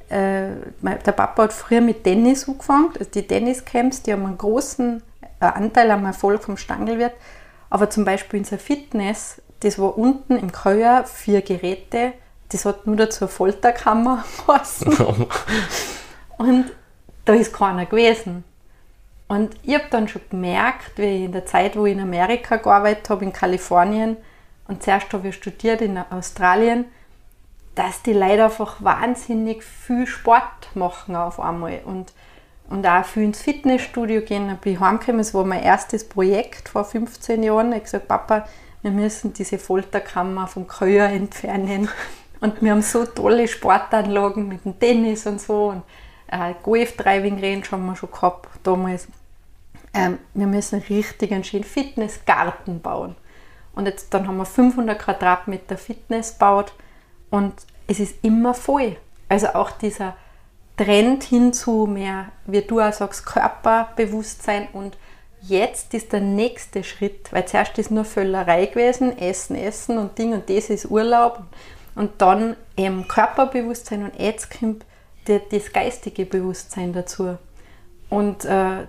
äh, 0.10 0.50
der 0.82 1.12
Papa 1.12 1.44
hat 1.44 1.54
früher 1.54 1.82
mit 1.82 2.04
Tennis 2.04 2.48
angefangen, 2.48 2.92
also 2.98 3.10
die 3.12 3.26
Tenniscamps, 3.26 4.02
die 4.02 4.14
haben 4.14 4.26
einen 4.26 4.38
großen 4.38 5.04
äh, 5.40 5.46
Anteil 5.46 5.92
am 5.92 6.06
Erfolg 6.06 6.44
vom 6.44 6.58
Stangelwirt. 6.58 7.14
Aber 7.70 7.90
zum 7.90 8.06
Beispiel 8.06 8.40
in 8.40 8.46
der 8.46 8.60
Fitness, 8.60 9.42
das 9.60 9.78
war 9.78 9.98
unten 9.98 10.38
im 10.38 10.52
Keller 10.52 11.06
vier 11.06 11.42
Geräte, 11.42 12.14
das 12.50 12.66
hat 12.66 12.88
nur 12.88 12.96
dazu 12.96 13.26
eine 13.26 13.30
Folterkammer 13.30 14.26
geheißen. 14.48 14.98
und 16.38 16.72
da 17.26 17.34
ist 17.34 17.54
keiner 17.54 17.86
gewesen. 17.86 18.44
Und 19.28 19.56
ich 19.62 19.76
habe 19.76 19.86
dann 19.92 20.08
schon 20.08 20.24
gemerkt, 20.32 20.98
wie 20.98 21.26
in 21.26 21.32
der 21.32 21.46
Zeit, 21.46 21.78
wo 21.78 21.86
ich 21.86 21.94
in 21.94 22.00
Amerika 22.00 22.56
gearbeitet 22.56 23.10
habe, 23.12 23.26
in 23.26 23.34
Kalifornien, 23.34 24.18
und 24.68 24.84
zuerst 24.84 25.12
habe 25.14 25.28
ich 25.28 25.36
studiert 25.36 25.82
in 25.82 25.98
Australien, 25.98 26.86
dass 27.76 28.02
die 28.02 28.14
Leute 28.14 28.46
einfach 28.46 28.84
wahnsinnig 28.84 29.64
viel 29.64 30.08
Sport 30.08 30.76
machen 30.76 31.16
auf 31.16 31.40
einmal 31.40 31.82
und, 31.86 32.14
und 32.70 32.86
auch 32.86 33.06
viel 33.06 33.24
ins 33.24 33.42
Fitnessstudio 33.42 34.22
gehen. 34.22 34.48
Dann 34.48 34.58
bin 34.58 34.74
ich 34.74 34.80
heimgekommen, 34.80 35.20
das 35.20 35.34
war 35.34 35.46
mein 35.46 35.64
erstes 35.64 36.08
Projekt 36.08 36.70
vor 36.70 36.84
15 36.84 37.44
Jahren. 37.44 37.70
Ich 37.70 37.76
habe 37.76 37.84
gesagt, 37.84 38.08
Papa, 38.08 38.48
wir 38.82 38.92
müssen 38.92 39.34
diese 39.34 39.60
Folterkammer 39.60 40.48
vom 40.48 40.68
Köher 40.68 41.10
entfernen. 41.10 41.90
Und 42.42 42.62
wir 42.62 42.72
haben 42.72 42.82
so 42.82 43.06
tolle 43.06 43.48
Sportanlagen 43.48 44.48
mit 44.48 44.64
dem 44.64 44.80
Tennis 44.80 45.26
und 45.26 45.42
so. 45.42 45.70
Und 45.70 45.84
äh, 46.28 46.54
Golf-Driving 46.64 47.40
Range 47.40 47.64
haben 47.72 47.86
wir 47.86 47.96
schon 47.96 48.12
gehabt 48.12 48.48
damals. 48.64 49.08
Ähm, 49.94 50.20
wir 50.34 50.48
müssen 50.48 50.82
richtig 50.82 51.34
einen 51.34 51.44
schönen 51.44 51.64
Fitnessgarten 51.64 52.82
bauen. 52.82 53.16
Und 53.74 53.88
jetzt 53.88 54.14
dann 54.14 54.28
haben 54.28 54.38
wir 54.38 54.46
500 54.46 55.00
Quadratmeter 55.00 55.78
Fitness 55.78 56.34
gebaut 56.34 56.74
und 57.30 57.54
es 57.88 58.00
ist 58.00 58.16
immer 58.24 58.54
voll. 58.54 58.98
Also 59.28 59.48
auch 59.50 59.72
dieser 59.72 60.16
Trend 60.78 61.24
hin 61.24 61.54
zu 61.54 61.86
mehr, 61.86 62.32
wie 62.46 62.62
du 62.62 62.80
auch 62.80 62.94
sagst, 62.94 63.26
Körperbewusstsein 63.26 64.68
und 64.74 64.98
jetzt 65.42 65.94
ist 65.94 66.14
der 66.14 66.22
nächste 66.22 66.84
Schritt, 66.84 67.32
weil 67.32 67.46
zuerst 67.46 67.78
ist 67.78 67.92
nur 67.92 68.06
Völlerei 68.06 68.66
gewesen, 68.66 69.18
Essen, 69.18 69.56
Essen 69.56 69.98
und 69.98 70.18
Ding 70.18 70.34
und 70.34 70.50
das 70.50 70.70
ist 70.70 70.90
Urlaub 70.90 71.44
und 71.96 72.22
dann 72.22 72.56
eben 72.78 73.08
Körperbewusstsein 73.08 74.04
und 74.04 74.20
jetzt 74.20 74.60
kommt 74.60 74.86
das 75.26 75.72
geistige 75.74 76.26
Bewusstsein 76.26 76.92
dazu. 76.94 77.38
Und 78.10 78.46
äh, 78.46 78.88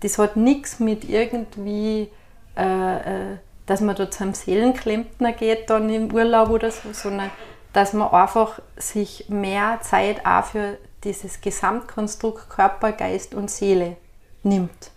das 0.00 0.18
hat 0.18 0.36
nichts 0.36 0.80
mit 0.80 1.08
irgendwie 1.08 2.08
äh, 2.56 2.96
äh 2.96 3.36
dass 3.68 3.82
man 3.82 3.94
da 3.94 4.10
zum 4.10 4.32
Seelenklempner 4.32 5.32
geht 5.32 5.68
dann 5.68 5.90
im 5.90 6.12
Urlaub 6.12 6.48
oder 6.48 6.70
so, 6.70 6.92
sondern 6.92 7.30
dass 7.72 7.92
man 7.92 8.10
einfach 8.10 8.60
sich 8.76 9.26
mehr 9.28 9.80
Zeit 9.82 10.24
auch 10.24 10.44
für 10.44 10.78
dieses 11.04 11.40
Gesamtkonstrukt 11.40 12.50
Körper, 12.50 12.92
Geist 12.92 13.34
und 13.34 13.50
Seele 13.50 13.96
nimmt. 14.42 14.90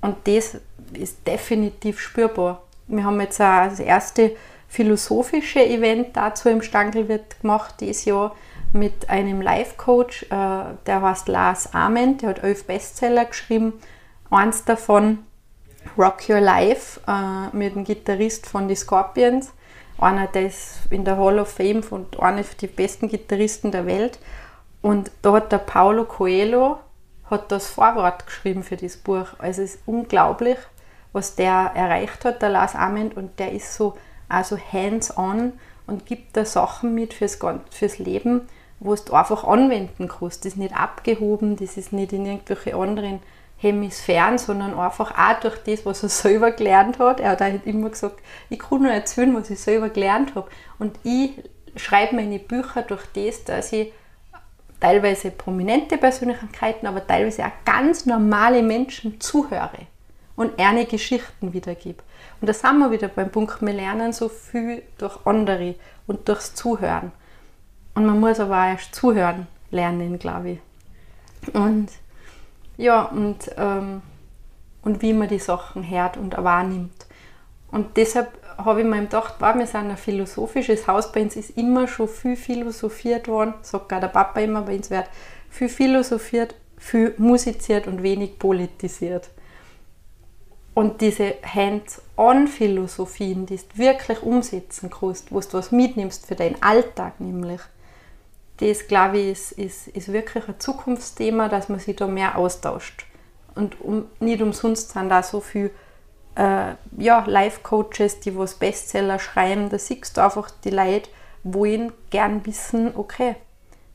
Und 0.00 0.16
das 0.24 0.58
ist 0.92 1.26
definitiv 1.26 2.00
spürbar. 2.00 2.62
Wir 2.86 3.04
haben 3.04 3.20
jetzt 3.20 3.40
auch 3.40 3.68
das 3.68 3.80
erste 3.80 4.36
philosophische 4.68 5.64
Event 5.64 6.16
dazu 6.16 6.48
im 6.48 6.62
Stangelwirt 6.62 7.40
gemacht 7.40 7.74
dieses 7.80 8.04
Jahr 8.04 8.34
mit 8.72 9.08
einem 9.08 9.40
Life-Coach, 9.40 10.24
äh, 10.24 10.26
der 10.86 11.02
heißt 11.02 11.28
Lars 11.28 11.72
Ament, 11.72 12.22
der 12.22 12.30
hat 12.30 12.42
elf 12.42 12.64
Bestseller 12.64 13.24
geschrieben. 13.24 13.74
Eins 14.30 14.64
davon 14.64 15.20
Rock 15.96 16.28
Your 16.28 16.40
Life 16.40 17.00
äh, 17.06 17.56
mit 17.56 17.74
dem 17.74 17.84
Gitarrist 17.84 18.46
von 18.46 18.68
The 18.68 18.76
Scorpions. 18.76 19.52
Einer, 19.98 20.28
der 20.28 20.46
ist 20.46 20.80
in 20.90 21.04
der 21.04 21.18
Hall 21.18 21.38
of 21.38 21.48
Fame 21.48 21.82
und 21.90 22.20
einer 22.20 22.42
der 22.42 22.66
besten 22.68 23.08
Gitarristen 23.08 23.72
der 23.72 23.86
Welt. 23.86 24.18
Und 24.80 25.10
da 25.22 25.32
hat 25.32 25.50
der 25.50 25.58
Paulo 25.58 26.04
Coelho 26.04 26.78
hat 27.30 27.50
das 27.52 27.66
Vorwort 27.66 28.26
geschrieben 28.26 28.62
für 28.62 28.76
das 28.76 28.96
Buch. 28.96 29.26
Also 29.38 29.62
es 29.62 29.74
ist 29.74 29.82
unglaublich, 29.86 30.56
was 31.12 31.34
der 31.34 31.72
erreicht 31.74 32.24
hat, 32.24 32.42
der 32.42 32.50
Lars 32.50 32.74
Ament. 32.74 33.16
Und 33.16 33.38
der 33.38 33.52
ist 33.52 33.74
so 33.74 33.96
also 34.28 34.56
hands-on 34.56 35.54
und 35.86 36.06
gibt 36.06 36.36
da 36.36 36.44
Sachen 36.44 36.94
mit 36.94 37.12
fürs, 37.14 37.38
fürs 37.70 37.98
Leben, 37.98 38.42
wo 38.78 38.94
du 38.94 39.12
einfach 39.14 39.44
anwenden 39.44 40.08
kannst. 40.08 40.44
Das 40.44 40.52
ist 40.52 40.58
nicht 40.58 40.76
abgehoben, 40.76 41.56
das 41.56 41.76
ist 41.76 41.92
nicht 41.92 42.12
in 42.12 42.26
irgendwelche 42.26 42.76
anderen 42.76 43.20
Hemisphären, 43.58 44.38
sondern 44.38 44.78
einfach 44.78 45.12
auch 45.18 45.40
durch 45.40 45.58
das, 45.64 45.84
was 45.84 46.02
er 46.02 46.08
selber 46.08 46.52
gelernt 46.52 46.98
hat. 46.98 47.20
Er 47.20 47.30
hat 47.30 47.40
halt 47.40 47.66
immer 47.66 47.90
gesagt, 47.90 48.20
ich 48.48 48.58
kann 48.58 48.82
nur 48.82 48.92
erzählen, 48.92 49.34
was 49.34 49.50
ich 49.50 49.58
selber 49.58 49.90
gelernt 49.90 50.34
habe. 50.34 50.48
Und 50.78 50.98
ich 51.02 51.32
schreibe 51.76 52.16
meine 52.16 52.38
Bücher 52.38 52.82
durch 52.82 53.04
das, 53.14 53.44
dass 53.44 53.72
ich 53.72 53.92
teilweise 54.80 55.32
prominente 55.32 55.98
Persönlichkeiten, 55.98 56.86
aber 56.86 57.04
teilweise 57.04 57.44
auch 57.44 57.64
ganz 57.64 58.06
normale 58.06 58.62
Menschen 58.62 59.20
zuhöre 59.20 59.86
und 60.36 60.58
eine 60.58 60.86
Geschichten 60.86 61.52
wiedergebe. 61.52 62.02
Und 62.40 62.48
da 62.48 62.52
sind 62.52 62.78
wir 62.78 62.92
wieder 62.92 63.08
beim 63.08 63.30
Punkt, 63.30 63.60
wir 63.60 63.72
lernen 63.72 64.12
so 64.12 64.28
viel 64.28 64.82
durch 64.98 65.18
andere 65.26 65.74
und 66.06 66.28
durchs 66.28 66.54
Zuhören. 66.54 67.10
Und 67.94 68.06
man 68.06 68.20
muss 68.20 68.38
aber 68.38 68.62
auch 68.62 68.68
erst 68.68 68.94
zuhören 68.94 69.48
lernen, 69.72 70.20
glaube 70.20 70.50
ich. 70.50 71.54
Und 71.54 71.88
ja, 72.78 73.02
und, 73.02 73.50
ähm, 73.58 74.00
und 74.82 75.02
wie 75.02 75.12
man 75.12 75.28
die 75.28 75.40
Sachen 75.40 75.88
hört 75.88 76.16
und 76.16 76.34
wahrnimmt. 76.38 77.06
Und 77.70 77.98
deshalb 77.98 78.32
habe 78.56 78.80
ich 78.80 78.86
mir 78.86 79.00
gedacht, 79.00 79.34
wow, 79.40 79.54
wir 79.54 79.66
sind 79.66 79.90
ein 79.90 79.98
philosophisches 79.98 80.86
Haus, 80.86 81.12
bei 81.12 81.22
uns 81.22 81.36
ist 81.36 81.58
immer 81.58 81.86
schon 81.86 82.08
viel 82.08 82.36
philosophiert 82.36 83.28
worden, 83.28 83.52
sagt 83.60 83.92
auch 83.92 84.00
der 84.00 84.08
Papa 84.08 84.40
immer, 84.40 84.62
bei 84.62 84.76
uns 84.76 84.90
wird 84.90 85.10
viel 85.50 85.68
philosophiert, 85.68 86.54
viel 86.78 87.14
musiziert 87.18 87.86
und 87.86 88.02
wenig 88.02 88.38
politisiert. 88.38 89.28
Und 90.72 91.00
diese 91.00 91.34
Hands-on-Philosophien, 91.42 93.46
die 93.46 93.56
du 93.56 93.62
wirklich 93.74 94.22
umsetzen 94.22 94.88
kannst, 94.88 95.32
wo 95.32 95.40
du 95.40 95.54
was 95.54 95.72
mitnimmst 95.72 96.26
für 96.26 96.36
deinen 96.36 96.62
Alltag 96.62 97.18
nämlich, 97.18 97.60
das, 98.60 98.86
glaube 98.86 99.18
ich, 99.18 99.30
ist, 99.30 99.52
ist, 99.52 99.88
ist 99.88 100.12
wirklich 100.12 100.48
ein 100.48 100.58
Zukunftsthema, 100.58 101.48
dass 101.48 101.68
man 101.68 101.78
sich 101.78 101.96
da 101.96 102.06
mehr 102.06 102.36
austauscht. 102.36 103.06
Und 103.54 103.80
um, 103.80 104.06
nicht 104.20 104.42
umsonst 104.42 104.90
sind 104.90 105.08
da 105.08 105.22
so 105.22 105.40
viele 105.40 105.70
äh, 106.34 106.74
ja, 106.96 107.24
Life-Coaches, 107.26 108.20
die 108.20 108.36
was 108.36 108.54
Bestseller 108.54 109.18
schreiben. 109.18 109.68
Da 109.68 109.78
siehst 109.78 110.16
du 110.16 110.22
einfach, 110.22 110.50
die 110.64 110.70
Leute 110.70 111.10
wollen 111.44 111.92
gern 112.10 112.44
wissen, 112.46 112.92
okay, 112.96 113.36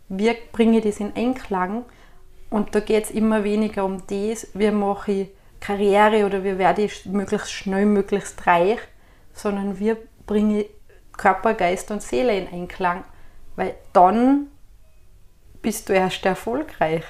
wie 0.10 0.36
bringe 0.52 0.80
ich 0.80 0.84
das 0.84 0.99
in 0.99 1.15
Einklang? 1.15 1.86
Und 2.49 2.76
da 2.76 2.80
geht 2.80 3.06
es 3.06 3.12
immer 3.12 3.43
weniger 3.43 3.84
um 3.84 4.04
das, 4.08 4.47
wie 4.54 4.71
mache 4.71 5.12
ich 5.12 5.30
Karriere 5.60 6.26
oder 6.26 6.43
wie 6.43 6.58
werde 6.58 6.84
ich 6.84 7.06
möglichst 7.06 7.52
schnell, 7.52 7.86
möglichst 7.86 8.45
reich, 8.45 8.80
sondern 9.34 9.80
wie 9.80 9.95
bringe 10.28 10.62
ich 10.62 10.69
Körper, 11.17 11.54
Geist 11.54 11.89
und 11.89 12.04
Seele 12.04 12.38
in 12.38 12.47
Einklang. 12.47 13.04
Weil 13.56 13.76
dann 13.93 14.47
bist 15.63 15.89
du 15.89 15.93
erst 15.93 16.23
erfolgreich. 16.26 17.04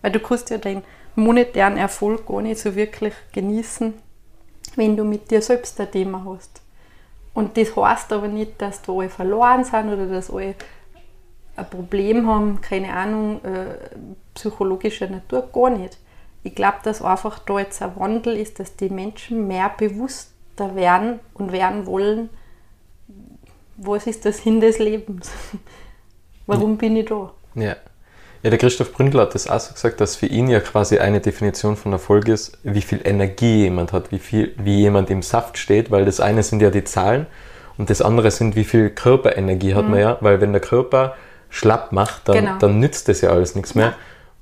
Weil 0.00 0.12
du 0.12 0.20
kannst 0.20 0.48
ja 0.48 0.56
deinen 0.56 0.82
monetären 1.14 1.76
Erfolg 1.76 2.26
gar 2.26 2.40
nicht 2.40 2.60
so 2.60 2.74
wirklich 2.74 3.12
genießen, 3.32 3.92
wenn 4.76 4.96
du 4.96 5.04
mit 5.04 5.30
dir 5.30 5.42
selbst 5.42 5.78
ein 5.80 5.90
Thema 5.90 6.24
hast. 6.24 6.62
Und 7.34 7.58
das 7.58 7.76
heißt 7.76 8.12
aber 8.14 8.28
nicht, 8.28 8.62
dass 8.62 8.80
da 8.80 8.92
alle 8.92 9.10
verloren 9.10 9.64
sind 9.64 9.92
oder 9.92 10.06
dass 10.06 10.30
alle 10.30 10.54
ein 11.56 11.68
Problem 11.68 12.26
haben, 12.26 12.60
keine 12.60 12.92
Ahnung, 12.92 13.44
äh, 13.44 13.76
psychologischer 14.34 15.08
Natur, 15.08 15.48
gar 15.52 15.70
nicht. 15.70 15.98
Ich 16.42 16.54
glaube, 16.54 16.78
dass 16.84 17.02
einfach 17.02 17.38
da 17.40 17.58
jetzt 17.58 17.82
ein 17.82 17.96
Wandel 17.96 18.36
ist, 18.36 18.60
dass 18.60 18.76
die 18.76 18.88
Menschen 18.88 19.48
mehr 19.48 19.70
bewusster 19.76 20.76
werden 20.76 21.18
und 21.34 21.52
werden 21.52 21.86
wollen, 21.86 22.30
was 23.76 24.06
ist 24.06 24.24
der 24.24 24.32
Sinn 24.32 24.60
des 24.60 24.78
Lebens? 24.78 25.30
Warum 26.46 26.76
bin 26.78 26.96
ich 26.96 27.06
da? 27.06 27.32
Ja. 27.54 27.76
Ja, 28.42 28.50
der 28.50 28.58
Christoph 28.58 28.92
Bründler 28.92 29.22
hat 29.22 29.34
das 29.34 29.48
auch 29.48 29.58
so 29.58 29.72
gesagt, 29.72 30.00
dass 30.00 30.16
für 30.16 30.26
ihn 30.26 30.48
ja 30.48 30.60
quasi 30.60 30.98
eine 30.98 31.20
Definition 31.20 31.76
von 31.76 31.92
Erfolg 31.92 32.28
ist, 32.28 32.58
wie 32.62 32.82
viel 32.82 33.00
Energie 33.04 33.62
jemand 33.62 33.92
hat, 33.92 34.12
wie, 34.12 34.18
viel, 34.18 34.54
wie 34.56 34.78
jemand 34.80 35.10
im 35.10 35.22
Saft 35.22 35.58
steht, 35.58 35.90
weil 35.90 36.04
das 36.04 36.20
eine 36.20 36.42
sind 36.42 36.62
ja 36.62 36.70
die 36.70 36.84
Zahlen 36.84 37.26
und 37.78 37.90
das 37.90 38.02
andere 38.02 38.30
sind, 38.30 38.56
wie 38.56 38.64
viel 38.64 38.90
Körperenergie 38.90 39.74
hat 39.74 39.84
mhm. 39.84 39.90
man 39.90 40.00
ja, 40.00 40.16
weil 40.20 40.40
wenn 40.40 40.52
der 40.52 40.60
Körper 40.60 41.14
schlapp 41.48 41.92
macht, 41.92 42.28
dann, 42.28 42.36
genau. 42.36 42.58
dann 42.58 42.78
nützt 42.78 43.08
das 43.08 43.20
ja 43.20 43.30
alles 43.30 43.54
nichts 43.54 43.74
mehr. 43.74 43.86
Ja. 43.86 43.94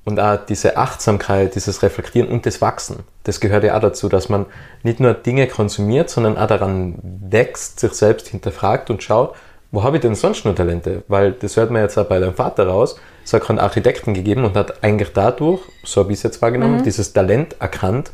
Und 0.06 0.20
auch 0.20 0.36
diese 0.36 0.76
Achtsamkeit, 0.76 1.54
dieses 1.54 1.82
Reflektieren 1.82 2.28
und 2.28 2.44
das 2.44 2.60
Wachsen, 2.60 3.04
das 3.22 3.40
gehört 3.40 3.64
ja 3.64 3.74
auch 3.74 3.80
dazu, 3.80 4.10
dass 4.10 4.28
man 4.28 4.44
nicht 4.82 5.00
nur 5.00 5.14
Dinge 5.14 5.46
konsumiert, 5.46 6.10
sondern 6.10 6.36
auch 6.36 6.46
daran 6.46 6.98
wächst, 7.02 7.80
sich 7.80 7.92
selbst 7.92 8.28
hinterfragt 8.28 8.90
und 8.90 9.02
schaut, 9.02 9.34
wo 9.72 9.82
habe 9.82 9.96
ich 9.96 10.02
denn 10.02 10.14
sonst 10.14 10.44
nur 10.44 10.54
Talente? 10.54 11.02
Weil 11.08 11.32
das 11.32 11.56
hört 11.56 11.70
man 11.70 11.82
jetzt 11.82 11.96
auch 11.96 12.04
bei 12.04 12.18
deinem 12.20 12.34
Vater 12.34 12.66
raus. 12.66 12.96
Es 13.24 13.32
hat 13.32 13.42
keinen 13.44 13.58
Architekten 13.58 14.12
gegeben 14.14 14.44
und 14.44 14.54
hat 14.54 14.84
eigentlich 14.84 15.12
dadurch, 15.12 15.62
so 15.82 16.02
habe 16.02 16.12
ich 16.12 16.18
es 16.18 16.22
jetzt 16.24 16.42
wahrgenommen, 16.42 16.78
Mhm. 16.78 16.82
dieses 16.84 17.12
Talent 17.12 17.56
erkannt, 17.60 18.10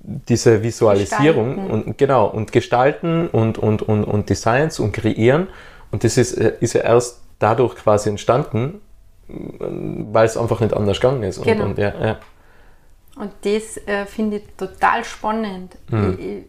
diese 0.00 0.62
Visualisierung 0.62 1.56
Gestalten. 1.56 1.70
und 1.88 1.98
genau 1.98 2.26
und 2.26 2.52
gestalten 2.52 3.28
und, 3.28 3.58
und, 3.58 3.82
und, 3.82 4.04
und 4.04 4.30
Designs 4.30 4.78
und 4.78 4.92
kreieren. 4.92 5.48
Und 5.90 6.04
das 6.04 6.16
ist, 6.16 6.34
äh, 6.34 6.54
ist 6.60 6.74
ja 6.74 6.82
erst 6.82 7.20
dadurch 7.38 7.74
quasi 7.74 8.08
entstanden, 8.08 8.80
weil 9.28 10.26
es 10.26 10.36
einfach 10.36 10.60
nicht 10.60 10.72
anders 10.74 11.00
gegangen 11.00 11.24
ist. 11.24 11.38
Und, 11.38 11.44
Genau. 11.44 11.64
und, 11.64 11.78
ja, 11.78 11.92
ja. 12.00 12.18
Und 13.16 13.32
das 13.42 13.78
äh, 13.86 14.06
finde 14.06 14.36
ich 14.38 14.44
total 14.56 15.04
spannend. 15.04 15.76
Mhm. 15.90 16.16
Ich, 16.18 16.26
ich 16.26 16.44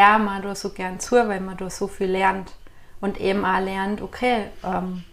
höre 0.00 0.18
mir 0.18 0.40
da 0.42 0.54
so 0.54 0.70
gern 0.70 0.98
zu, 0.98 1.14
weil 1.16 1.40
man 1.40 1.56
da 1.56 1.70
so 1.70 1.86
viel 1.86 2.08
lernt. 2.10 2.52
Und 3.00 3.20
eben 3.20 3.44
auch 3.44 3.60
lernt, 3.60 4.02
okay, 4.02 4.46
ähm, 4.64 5.04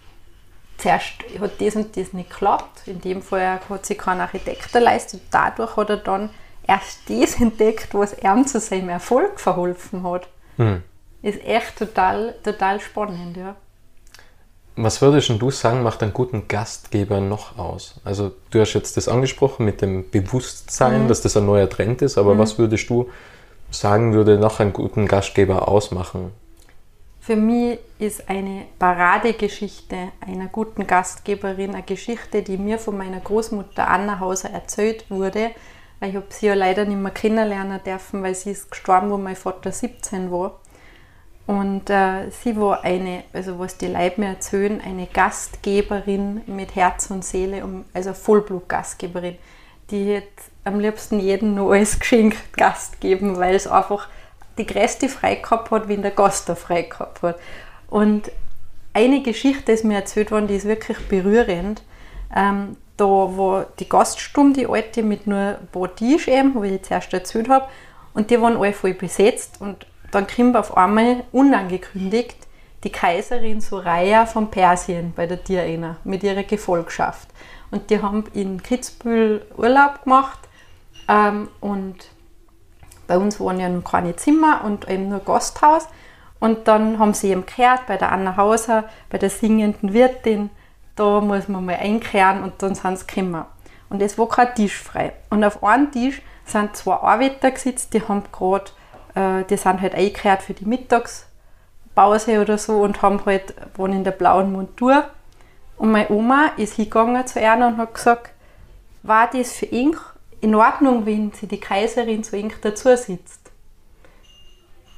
zuerst 0.84 1.14
hat 1.40 1.62
das 1.62 1.76
und 1.76 1.98
das 1.98 2.14
nicht 2.14 2.30
geklappt. 2.30 2.88
In 2.88 3.02
dem 3.02 3.22
Fall 3.22 3.60
hat 3.68 3.86
sich 3.86 3.98
kein 3.98 4.20
Architekt 4.20 4.72
geleistet. 4.72 5.22
Dadurch 5.32 5.76
hat 5.78 5.90
er 5.90 5.98
dann 5.98 6.30
erst 6.68 7.10
das 7.10 7.36
entdeckt, 7.42 7.94
was 7.94 8.16
ihm 8.22 8.46
zu 8.46 8.60
seinem 8.60 8.90
Erfolg 8.90 9.40
verholfen 9.40 10.04
hat. 10.04 10.28
Mhm. 10.58 10.84
Ist 11.22 11.44
echt 11.46 11.78
total, 11.78 12.36
total 12.44 12.80
spannend, 12.82 13.38
ja. 13.38 13.56
Was 14.76 15.02
würdest 15.02 15.30
du 15.30 15.52
sagen, 15.52 15.84
macht 15.84 16.02
einen 16.02 16.14
guten 16.14 16.48
Gastgeber 16.48 17.22
noch 17.22 17.58
aus? 17.60 18.02
Also 18.04 18.32
du 18.50 18.60
hast 18.60 18.74
jetzt 18.74 18.98
das 18.98 19.08
angesprochen 19.08 19.66
mit 19.66 19.82
dem 19.82 20.10
Bewusstsein, 20.10 21.08
dass 21.08 21.22
das 21.22 21.38
ein 21.38 21.46
neuer 21.46 21.70
Trend 21.70 22.02
ist, 22.02 22.18
aber 22.18 22.40
was 22.40 22.58
würdest 22.58 22.90
du 22.90 23.08
sagen, 23.70 24.14
würde 24.14 24.40
noch 24.40 24.60
einen 24.60 24.74
guten 24.74 25.08
Gastgeber 25.08 25.68
ausmachen? 25.68 26.32
Für 27.26 27.38
mich 27.38 27.80
ist 28.00 28.28
eine 28.30 28.66
Paradegeschichte 28.80 30.12
einer 30.20 30.48
guten 30.48 30.86
Gastgeberin 30.86 31.74
eine 31.74 31.84
Geschichte, 31.84 32.42
die 32.42 32.58
mir 32.58 32.78
von 32.78 32.98
meiner 32.98 33.22
Großmutter 33.22 33.88
Anna 33.88 34.20
Hauser 34.20 34.50
erzählt 34.50 35.10
wurde, 35.10 35.52
weil 36.02 36.10
ich 36.10 36.16
habe 36.18 36.26
sie 36.28 36.48
ja 36.48 36.54
leider 36.54 36.84
nicht 36.84 37.00
mehr 37.00 37.14
kennenlernen 37.14 37.82
dürfen, 37.82 38.24
weil 38.24 38.36
sie 38.36 38.52
ist 38.52 38.70
gestorben, 38.70 39.10
wo 39.10 39.16
mein 39.16 39.38
Vater 39.38 39.72
17 39.72 40.32
war. 40.32 40.60
Und 41.48 41.90
äh, 41.90 42.30
sie 42.30 42.58
war 42.58 42.84
eine, 42.84 43.24
also 43.32 43.58
was 43.58 43.78
die 43.78 43.88
Leute 43.88 44.20
mir 44.20 44.28
erzählen, 44.28 44.82
eine 44.82 45.08
Gastgeberin 45.08 46.42
mit 46.48 46.76
Herz 46.76 47.10
und 47.10 47.24
Seele, 47.24 47.64
also 47.94 48.14
Vollblut-Gastgeberin, 48.14 49.38
die 49.92 50.08
jetzt 50.08 50.52
am 50.66 50.78
liebsten 50.78 51.22
jeden 51.22 51.56
noch 51.56 51.72
als 51.72 52.00
Geschenk 52.00 52.36
Gast 52.58 53.00
geben, 53.00 53.38
weil 53.38 53.56
es 53.56 53.66
einfach 53.66 54.10
die 54.58 54.66
größte 54.66 55.10
frei 55.10 55.36
gehabt 55.36 55.72
hat, 55.72 55.88
wie 55.88 55.98
der 55.98 56.12
Gast 56.12 56.50
da 56.50 56.56
frei 56.56 56.84
gehabt 56.84 57.22
hat. 57.22 57.40
Und 57.90 58.32
eine 58.94 59.22
Geschichte 59.22 59.72
ist 59.72 59.86
mir 59.86 59.96
erzählt 59.96 60.32
worden, 60.32 60.48
die 60.48 60.56
ist 60.56 60.66
wirklich 60.66 61.00
berührend. 61.08 61.82
Ähm, 62.36 62.78
da 62.98 63.06
war 63.06 63.66
die 63.80 63.90
Gaststube, 63.90 64.54
die 64.54 64.68
alte, 64.68 65.02
mit 65.02 65.26
nur 65.26 65.38
ein 65.38 65.68
paar 65.72 65.96
Tisch 65.96 66.28
eben, 66.28 66.62
wie 66.62 66.76
ich 66.76 66.84
zuerst 66.84 67.14
erzählt 67.14 67.50
habe, 67.50 67.68
und 68.14 68.30
die 68.30 68.40
waren 68.40 68.58
alle 68.58 68.74
voll 68.74 68.94
besetzt 68.94 69.60
und 69.60 69.88
dann 70.12 70.28
kommt 70.28 70.56
auf 70.56 70.78
einmal 70.78 71.24
unangekündigt 71.32 72.38
die 72.84 72.92
Kaiserin 72.92 73.62
Soraya 73.62 74.26
von 74.26 74.52
Persien 74.52 75.14
bei 75.16 75.26
der 75.26 75.38
Diana 75.38 75.98
mit 76.04 76.22
ihrer 76.22 76.44
Gefolgschaft. 76.44 77.28
Und 77.72 77.90
die 77.90 78.02
haben 78.02 78.26
in 78.34 78.62
Kitzbühel 78.62 79.46
Urlaub 79.58 80.04
gemacht 80.04 80.40
ähm, 81.08 81.48
und 81.60 81.96
bei 83.14 83.20
uns 83.20 83.40
waren 83.40 83.60
ja 83.60 83.70
noch 83.70 83.84
keine 83.84 84.16
Zimmer 84.16 84.62
und 84.64 84.90
eben 84.90 85.10
nur 85.10 85.20
Gasthaus. 85.20 85.88
Und 86.40 86.68
dann 86.68 86.98
haben 86.98 87.14
sie 87.14 87.30
eben 87.30 87.46
gehört 87.46 87.86
bei 87.86 87.96
der 87.96 88.12
Anna 88.12 88.38
Hauser, 88.38 88.86
bei 89.12 89.20
der 89.20 89.30
singenden 89.30 89.94
Wirtin, 89.94 90.50
da 90.96 91.22
muss 91.22 91.48
man 91.48 91.64
mal 91.64 91.76
einkehren 91.76 92.44
und 92.44 92.54
dann 92.58 92.74
sind 92.74 92.98
sie 92.98 93.06
gekommen. 93.06 93.46
Und 93.90 94.02
es 94.02 94.18
war 94.18 94.28
kein 94.28 94.56
Tisch 94.56 94.80
frei. 94.80 95.14
Und 95.30 95.44
auf 95.44 95.64
einem 95.64 95.92
Tisch 95.92 96.24
sind 96.46 96.76
zwei 96.76 96.96
Arbeiter 96.96 97.52
gesetzt, 97.52 97.94
die 97.94 98.02
haben 98.02 98.24
gerade, 98.32 98.72
äh, 99.14 99.44
die 99.44 99.58
sind 99.58 99.80
halt 99.80 99.94
eingekehrt 99.94 100.42
für 100.42 100.54
die 100.56 100.66
Mittagspause 100.66 102.42
oder 102.42 102.58
so 102.58 102.82
und 102.82 103.04
haben 103.04 103.24
halt, 103.28 103.54
waren 103.78 103.94
in 103.94 104.04
der 104.04 104.12
blauen 104.12 104.52
Montur. 104.52 105.04
Und 105.78 105.92
meine 105.92 106.10
Oma 106.10 106.52
ist 106.58 106.74
hingegangen 106.74 107.28
zu 107.28 107.40
einer 107.40 107.68
und 107.68 107.78
hat 107.78 107.94
gesagt, 107.94 108.32
war 109.04 109.30
das 109.32 109.54
für 109.54 109.68
ihn 109.68 109.96
in 110.44 110.56
Ordnung, 110.56 111.06
wenn 111.06 111.32
sie 111.32 111.48
die 111.48 111.60
Kaiserin 111.60 112.24
zu 112.24 112.38
ihm 112.38 112.52
dazu 112.62 112.96
sitzt? 112.98 113.40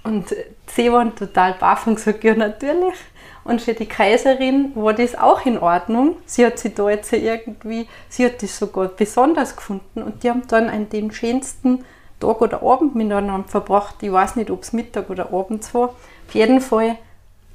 Und 0.04 0.36
sie 0.68 0.92
waren 0.92 1.16
total 1.16 1.54
baff 1.54 1.88
und 1.88 1.96
gesagt, 1.96 2.24
ja 2.24 2.36
natürlich. 2.36 2.96
Und 3.44 3.62
für 3.62 3.76
die 3.76 3.86
Kaiserin 3.86 4.72
war 4.76 4.94
das 4.94 5.16
auch 5.16 5.46
in 5.46 5.60
Ordnung. 5.60 6.18
Sie 6.26 6.46
hat 6.46 6.58
sich 6.58 6.74
da 6.74 6.90
jetzt 6.90 7.14
irgendwie, 7.14 7.88
sie 8.10 8.26
hat 8.26 8.42
das 8.42 8.58
sogar 8.58 8.88
besonders 8.88 9.56
gefunden. 9.56 10.02
Und 10.02 10.24
die 10.24 10.30
haben 10.30 10.48
dann 10.48 10.68
an 10.70 10.90
den 10.90 11.12
schönsten 11.12 11.86
Tag 12.20 12.42
oder 12.42 12.64
Abend 12.64 12.96
miteinander 12.96 13.48
verbracht. 13.48 14.02
Ich 14.02 14.12
weiß 14.12 14.36
nicht, 14.36 14.50
ob 14.50 14.64
es 14.64 14.74
Mittag 14.74 15.10
oder 15.12 15.32
Abends 15.32 15.74
war. 15.76 15.90
Auf 16.28 16.34
jeden 16.34 16.60
Fall, 16.60 16.98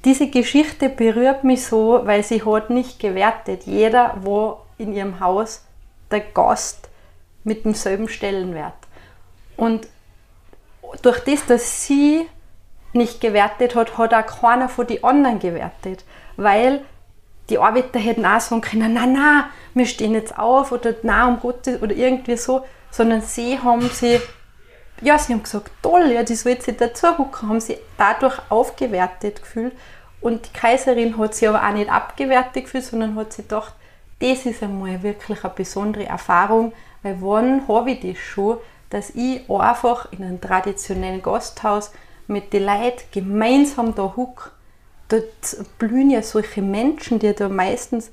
diese 0.05 0.29
Geschichte 0.29 0.89
berührt 0.89 1.43
mich 1.43 1.67
so, 1.67 2.01
weil 2.05 2.23
sie 2.23 2.45
hat 2.45 2.71
nicht 2.71 3.01
gewertet. 3.01 3.65
Jeder 3.65 4.17
war 4.23 4.65
in 4.79 4.93
ihrem 4.93 5.19
Haus 5.19 5.65
der 6.11 6.21
Gast 6.21 6.90
mit 7.45 7.65
demselben 7.65 8.09
Stellenwert. 8.09 8.75
Und 9.57 9.89
durch 11.03 11.21
das, 11.21 11.47
dass 11.47 11.87
sie 11.87 12.27
nicht 12.93 13.21
gewertet 13.21 13.75
hat, 13.75 13.99
hat 13.99 14.15
auch 14.15 14.41
keiner 14.41 14.69
von 14.69 14.87
den 14.87 15.05
anderen 15.05 15.39
gewertet. 15.39 16.05
Weil 16.37 16.83
die 17.49 17.59
Arbeiter 17.59 17.99
hätten 17.99 18.25
auch 18.25 18.41
sagen 18.41 18.61
können, 18.61 18.95
na 18.95 19.07
na, 19.07 19.51
wir 19.75 19.87
stehen 19.87 20.15
jetzt 20.15 20.39
auf 20.39 20.73
oder 20.73 20.95
na 21.03 21.29
um 21.29 21.41
Gottes 21.41 21.83
oder 21.83 21.95
irgendwie 21.95 22.37
so, 22.37 22.65
sondern 22.91 23.21
sie 23.23 23.59
haben 23.59 23.89
sie, 23.91 24.21
ja, 25.01 25.19
sie 25.19 25.33
haben 25.33 25.43
gesagt, 25.43 25.71
toll, 25.83 26.11
ja, 26.13 26.23
die 26.23 26.35
soll 26.35 26.53
jetzt 26.53 26.71
dazu 26.81 27.19
hucken, 27.19 27.49
haben 27.49 27.61
sie 27.61 27.79
dadurch 27.97 28.39
aufgewertet 28.49 29.43
gefühlt. 29.43 29.73
Und 30.21 30.47
die 30.47 30.59
Kaiserin 30.59 31.17
hat 31.19 31.35
sie 31.35 31.49
aber 31.49 31.67
auch 31.67 31.73
nicht 31.73 31.91
abgewertet 31.91 32.65
gefühlt, 32.65 32.85
sondern 32.85 33.17
hat 33.17 33.33
sie 33.33 33.43
gedacht, 33.43 33.75
das 34.21 34.45
ist 34.45 34.63
einmal 34.63 35.03
wirklich 35.03 35.43
eine 35.45 35.55
besondere 35.55 36.07
Erfahrung, 36.07 36.73
weil 37.03 37.17
wann 37.21 37.67
habe 37.69 37.93
ich 37.93 38.01
das 38.01 38.19
schon, 38.19 38.59
dass 38.91 39.11
ich 39.11 39.49
einfach 39.49 40.11
in 40.13 40.25
einem 40.25 40.41
traditionellen 40.41 41.23
Gasthaus 41.23 41.93
mit 42.27 42.53
den 42.53 42.65
Leuten 42.65 43.03
gemeinsam 43.13 43.95
da 43.95 44.15
huck. 44.17 44.53
Dort 45.09 45.25
blühen 45.79 46.11
ja 46.11 46.23
solche 46.23 46.63
Menschen, 46.63 47.19
die 47.19 47.35
da 47.35 47.49
meistens 47.49 48.11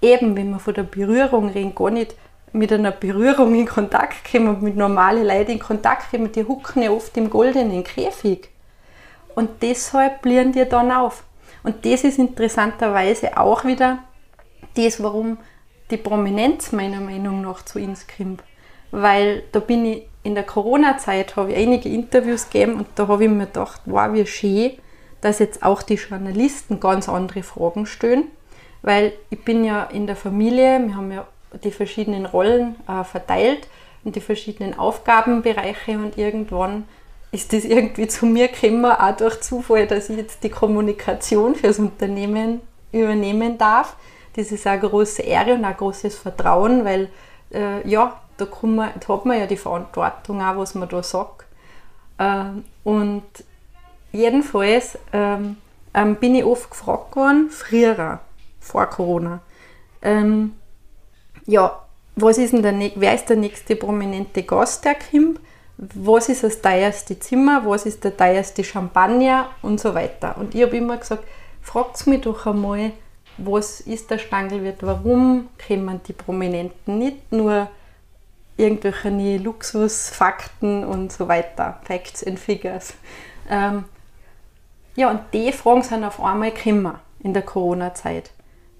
eben, 0.00 0.36
wenn 0.36 0.50
wir 0.50 0.58
von 0.58 0.74
der 0.74 0.84
Berührung 0.84 1.48
reden, 1.48 1.74
gar 1.74 1.90
nicht 1.90 2.14
mit 2.52 2.72
einer 2.72 2.92
Berührung 2.92 3.54
in 3.54 3.66
Kontakt 3.66 4.30
kommen 4.30 4.62
mit 4.62 4.76
normalen 4.76 5.26
Leuten 5.26 5.52
in 5.52 5.58
Kontakt 5.58 6.10
kommen, 6.10 6.32
die 6.32 6.44
hucken 6.44 6.82
ja 6.82 6.90
oft 6.90 7.16
im 7.16 7.28
goldenen 7.28 7.84
Käfig. 7.84 8.48
Und 9.34 9.62
deshalb 9.62 10.22
blühen 10.22 10.52
die 10.52 10.64
dann 10.64 10.90
auf. 10.90 11.24
Und 11.62 11.84
das 11.84 12.04
ist 12.04 12.18
interessanterweise 12.18 13.36
auch 13.36 13.64
wieder 13.64 13.98
das, 14.74 15.02
warum 15.02 15.38
die 15.90 15.96
Prominenz 15.96 16.72
meiner 16.72 17.00
Meinung 17.00 17.42
nach 17.42 17.64
zu 17.64 17.78
uns 17.78 18.06
kommt. 18.06 18.42
Weil 18.90 19.42
da 19.52 19.60
bin 19.60 19.84
ich 19.84 20.02
in 20.22 20.34
der 20.34 20.44
Corona-Zeit, 20.44 21.36
habe 21.36 21.52
ich 21.52 21.58
einige 21.58 21.88
Interviews 21.88 22.50
gegeben 22.50 22.74
und 22.76 22.86
da 22.94 23.08
habe 23.08 23.24
ich 23.24 23.30
mir 23.30 23.46
gedacht, 23.46 23.80
wow, 23.86 24.12
wie 24.12 24.26
schön, 24.26 24.72
dass 25.20 25.38
jetzt 25.38 25.62
auch 25.62 25.82
die 25.82 25.94
Journalisten 25.94 26.80
ganz 26.80 27.08
andere 27.08 27.42
Fragen 27.42 27.86
stellen. 27.86 28.24
Weil 28.82 29.12
ich 29.30 29.42
bin 29.44 29.64
ja 29.64 29.84
in 29.84 30.06
der 30.06 30.16
Familie, 30.16 30.80
wir 30.86 30.96
haben 30.96 31.10
ja 31.10 31.26
die 31.64 31.70
verschiedenen 31.70 32.26
Rollen 32.26 32.76
äh, 32.86 33.04
verteilt 33.04 33.68
und 34.04 34.16
die 34.16 34.20
verschiedenen 34.20 34.78
Aufgabenbereiche 34.78 35.98
und 35.98 36.16
irgendwann 36.16 36.84
ist 37.30 37.52
das 37.52 37.64
irgendwie 37.64 38.08
zu 38.08 38.26
mir 38.26 38.48
gekommen, 38.48 38.86
auch 38.86 39.16
durch 39.16 39.40
Zufall, 39.40 39.86
dass 39.86 40.08
ich 40.08 40.16
jetzt 40.16 40.42
die 40.44 40.50
Kommunikation 40.50 41.54
fürs 41.54 41.78
Unternehmen 41.78 42.60
übernehmen 42.92 43.58
darf. 43.58 43.96
Das 44.38 44.52
ist 44.52 44.68
eine 44.68 44.80
große 44.80 45.22
Ehre 45.22 45.54
und 45.54 45.64
ein 45.64 45.76
großes 45.76 46.14
Vertrauen, 46.14 46.84
weil 46.84 47.08
äh, 47.52 47.86
ja, 47.88 48.20
da, 48.36 48.46
kann 48.46 48.76
man, 48.76 48.90
da 49.00 49.14
hat 49.14 49.24
man 49.24 49.36
ja 49.36 49.46
die 49.48 49.56
Verantwortung 49.56 50.40
auch, 50.40 50.56
was 50.56 50.76
man 50.76 50.88
da 50.88 51.02
sagt. 51.02 51.44
Ähm, 52.20 52.62
und 52.84 53.24
jedenfalls 54.12 54.96
ähm, 55.12 55.56
ähm, 55.92 56.14
bin 56.14 56.36
ich 56.36 56.44
oft 56.44 56.70
gefragt 56.70 57.16
worden, 57.16 57.50
früher, 57.50 58.20
vor 58.60 58.86
Corona, 58.86 59.40
ähm, 60.02 60.54
ja, 61.46 61.82
was 62.14 62.38
ist 62.38 62.52
denn 62.52 62.62
der, 62.62 62.92
wer 62.94 63.16
ist 63.16 63.28
der 63.28 63.36
nächste 63.38 63.74
prominente 63.74 64.44
Gast, 64.44 64.84
der 64.84 64.94
kommt? 64.94 65.40
Was 65.78 66.28
ist 66.28 66.44
das 66.44 66.62
teuerste 66.62 67.18
Zimmer? 67.18 67.62
Was 67.64 67.86
ist 67.86 68.04
der 68.04 68.16
teuerste 68.16 68.62
Champagner? 68.62 69.48
Und 69.62 69.80
so 69.80 69.96
weiter. 69.96 70.36
Und 70.38 70.54
ich 70.54 70.62
habe 70.62 70.76
immer 70.76 70.96
gesagt, 70.96 71.24
fragt 71.60 72.06
mich 72.06 72.20
doch 72.20 72.46
einmal, 72.46 72.92
was 73.38 73.80
ist 73.80 74.10
der 74.10 74.18
Stangelwirt? 74.18 74.82
Warum 74.82 75.48
kommen 75.66 76.00
die 76.06 76.12
Prominenten 76.12 76.98
nicht 76.98 77.32
nur 77.32 77.68
irgendwelche 78.56 79.36
Luxusfakten 79.38 80.84
und 80.84 81.12
so 81.12 81.28
weiter, 81.28 81.80
Facts 81.84 82.24
and 82.26 82.38
Figures. 82.38 82.94
Ähm, 83.48 83.84
Ja, 84.96 85.10
und 85.10 85.20
die 85.32 85.52
Fragen 85.52 85.84
sind 85.84 86.02
auf 86.02 86.20
einmal 86.20 86.50
gekommen 86.50 86.98
in 87.22 87.32
der 87.32 87.42
Corona-Zeit. 87.42 88.32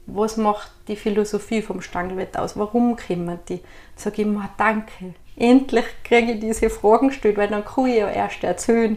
Was 0.06 0.36
macht 0.36 0.72
die 0.88 0.96
Philosophie 0.96 1.62
vom 1.62 1.80
Stangelwett 1.80 2.36
aus? 2.36 2.58
Warum 2.58 2.96
kommen 2.96 3.38
die? 3.48 3.60
Sag 3.94 4.18
ich 4.18 4.26
mir, 4.26 4.50
danke. 4.58 5.14
Endlich 5.36 5.84
kriege 6.02 6.32
ich 6.32 6.40
diese 6.40 6.70
Fragen 6.70 7.08
gestellt, 7.08 7.36
weil 7.36 7.46
dann 7.46 7.64
kann 7.64 7.86
ich 7.86 7.98
ja 7.98 8.10
erst 8.10 8.42
erzählen. 8.42 8.96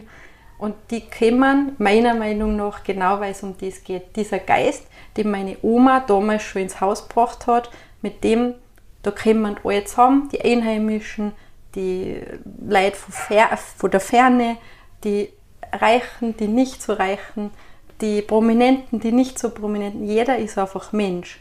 Und 0.58 0.74
die 0.90 1.04
kommen 1.08 1.76
meiner 1.78 2.14
Meinung 2.14 2.56
nach 2.56 2.82
genau, 2.82 3.20
weil 3.20 3.30
es 3.30 3.44
um 3.44 3.54
das 3.56 3.84
geht. 3.84 4.16
Dieser 4.16 4.40
Geist, 4.40 4.84
den 5.16 5.30
meine 5.30 5.56
Oma 5.62 6.00
damals 6.00 6.42
schon 6.42 6.62
ins 6.62 6.80
Haus 6.80 7.08
gebracht 7.08 7.46
hat, 7.46 7.70
mit 8.00 8.24
dem, 8.24 8.54
da 9.02 9.10
kommen 9.10 9.56
alle 9.64 9.84
zusammen, 9.84 10.28
die 10.30 10.40
Einheimischen, 10.40 11.32
die 11.74 12.20
Leute 12.66 12.96
von, 12.96 13.12
Fer 13.12 13.56
von 13.56 13.90
der 13.90 14.00
Ferne, 14.00 14.56
die 15.04 15.30
Reichen, 15.72 16.36
die 16.36 16.48
nicht 16.48 16.82
so 16.82 16.92
Reichen, 16.92 17.50
die 18.00 18.20
Prominenten, 18.22 19.00
die 19.00 19.12
nicht 19.12 19.38
so 19.38 19.50
Prominenten. 19.50 20.04
Jeder 20.04 20.38
ist 20.38 20.58
einfach 20.58 20.92
Mensch. 20.92 21.40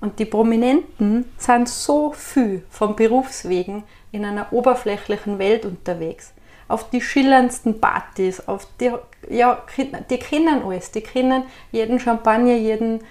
Und 0.00 0.18
die 0.18 0.26
Prominenten 0.26 1.24
sind 1.38 1.68
so 1.68 2.12
viel 2.12 2.64
von 2.68 2.94
Berufswegen 2.94 3.84
in 4.12 4.24
einer 4.24 4.52
oberflächlichen 4.52 5.38
Welt 5.38 5.64
unterwegs. 5.64 6.34
Auf 6.68 6.90
die 6.90 7.00
schillerndsten 7.00 7.80
Partys, 7.80 8.46
auf 8.46 8.66
die, 8.80 8.92
ja, 9.30 9.62
die 10.10 10.18
kennen 10.18 10.62
alles. 10.64 10.90
Die 10.90 11.00
kennen 11.00 11.44
jeden 11.72 12.00
Champagner, 12.00 12.54
jeden, 12.54 13.02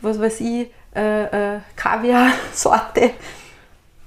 was 0.00 0.20
weiß 0.20 0.40
ich, 0.40 0.70
äh, 0.94 1.56
äh, 1.56 1.60
Kaviar-Sorte. 1.76 3.10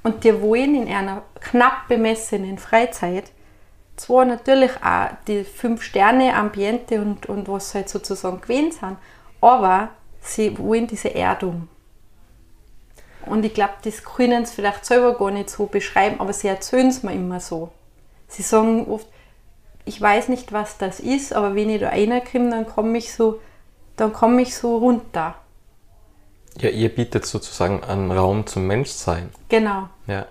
Und 0.04 0.24
die 0.24 0.42
wollen 0.42 0.76
in 0.76 0.94
einer 0.94 1.24
knapp 1.40 1.88
bemessenen 1.88 2.58
Freizeit 2.58 3.32
zwar 4.00 4.26
natürlich 4.26 4.72
auch 4.84 5.10
die 5.28 5.44
fünf 5.44 5.84
Sterne 5.84 6.34
Ambiente 6.34 7.02
und, 7.02 7.28
und 7.28 7.48
was 7.48 7.76
halt 7.76 7.90
sozusagen 7.90 8.42
gewesen 8.42 8.72
sind, 8.72 8.98
aber 9.42 9.90
sie 10.22 10.58
wollen 10.58 10.88
diese 10.88 11.14
Erdung. 11.14 11.68
Und 13.26 13.44
ich 13.46 13.54
glaube, 13.54 13.74
das 13.84 14.04
können 14.04 14.46
sie 14.46 14.56
vielleicht 14.56 14.86
selber 14.86 15.18
gar 15.18 15.32
nicht 15.32 15.50
so 15.50 15.66
beschreiben, 15.66 16.20
aber 16.20 16.34
sie 16.34 16.48
erzählen 16.48 16.88
es 16.88 17.04
mir 17.04 17.14
immer 17.14 17.40
so. 17.40 17.72
Sie 18.28 18.42
sagen 18.42 18.88
oft, 18.90 19.08
ich 19.90 20.00
weiß 20.00 20.30
nicht, 20.30 20.54
was 20.54 20.78
das 20.78 21.00
ist, 21.00 21.34
aber 21.34 21.56
wenn 21.56 21.70
ich 21.70 21.82
da 21.82 21.90
reinkomme, 21.90 22.52
dann 22.52 22.68
komme 22.68 23.00
ich 23.00 23.12
so, 23.12 23.40
dann 23.96 24.14
komme 24.14 24.44
ich 24.44 24.56
so 24.56 24.78
runter. 24.78 25.34
Ja, 26.62 26.70
ihr 26.70 26.90
bietet 26.90 27.26
sozusagen 27.26 27.84
einen 27.84 28.12
Raum 28.12 28.46
zum 28.46 28.68
Menschsein. 28.68 29.30
Genau. 29.50 29.90
Ja. 30.06 30.28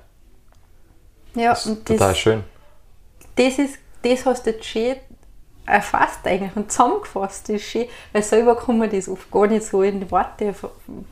Ja, 1.34 1.50
das 1.50 1.66
ist 1.66 1.66
und 1.66 1.86
total 1.86 2.08
das, 2.10 2.18
schön. 2.18 2.44
das 3.34 3.58
ist, 3.58 3.78
das 4.02 4.24
hast 4.24 4.46
du 4.46 4.50
jetzt 4.50 4.64
schön 4.64 4.96
erfasst 5.66 6.24
eigentlich 6.24 6.54
und 6.54 6.70
zusammengefasst. 6.70 7.48
Das 7.48 7.56
ist 7.56 7.64
schön, 7.64 7.86
weil 8.12 8.22
selber 8.22 8.56
kann 8.56 8.78
man 8.78 8.90
das 8.90 9.08
oft 9.08 9.28
gar 9.30 9.48
nicht 9.48 9.64
so 9.64 9.82
in 9.82 10.00
die 10.00 10.10
Worte 10.10 10.54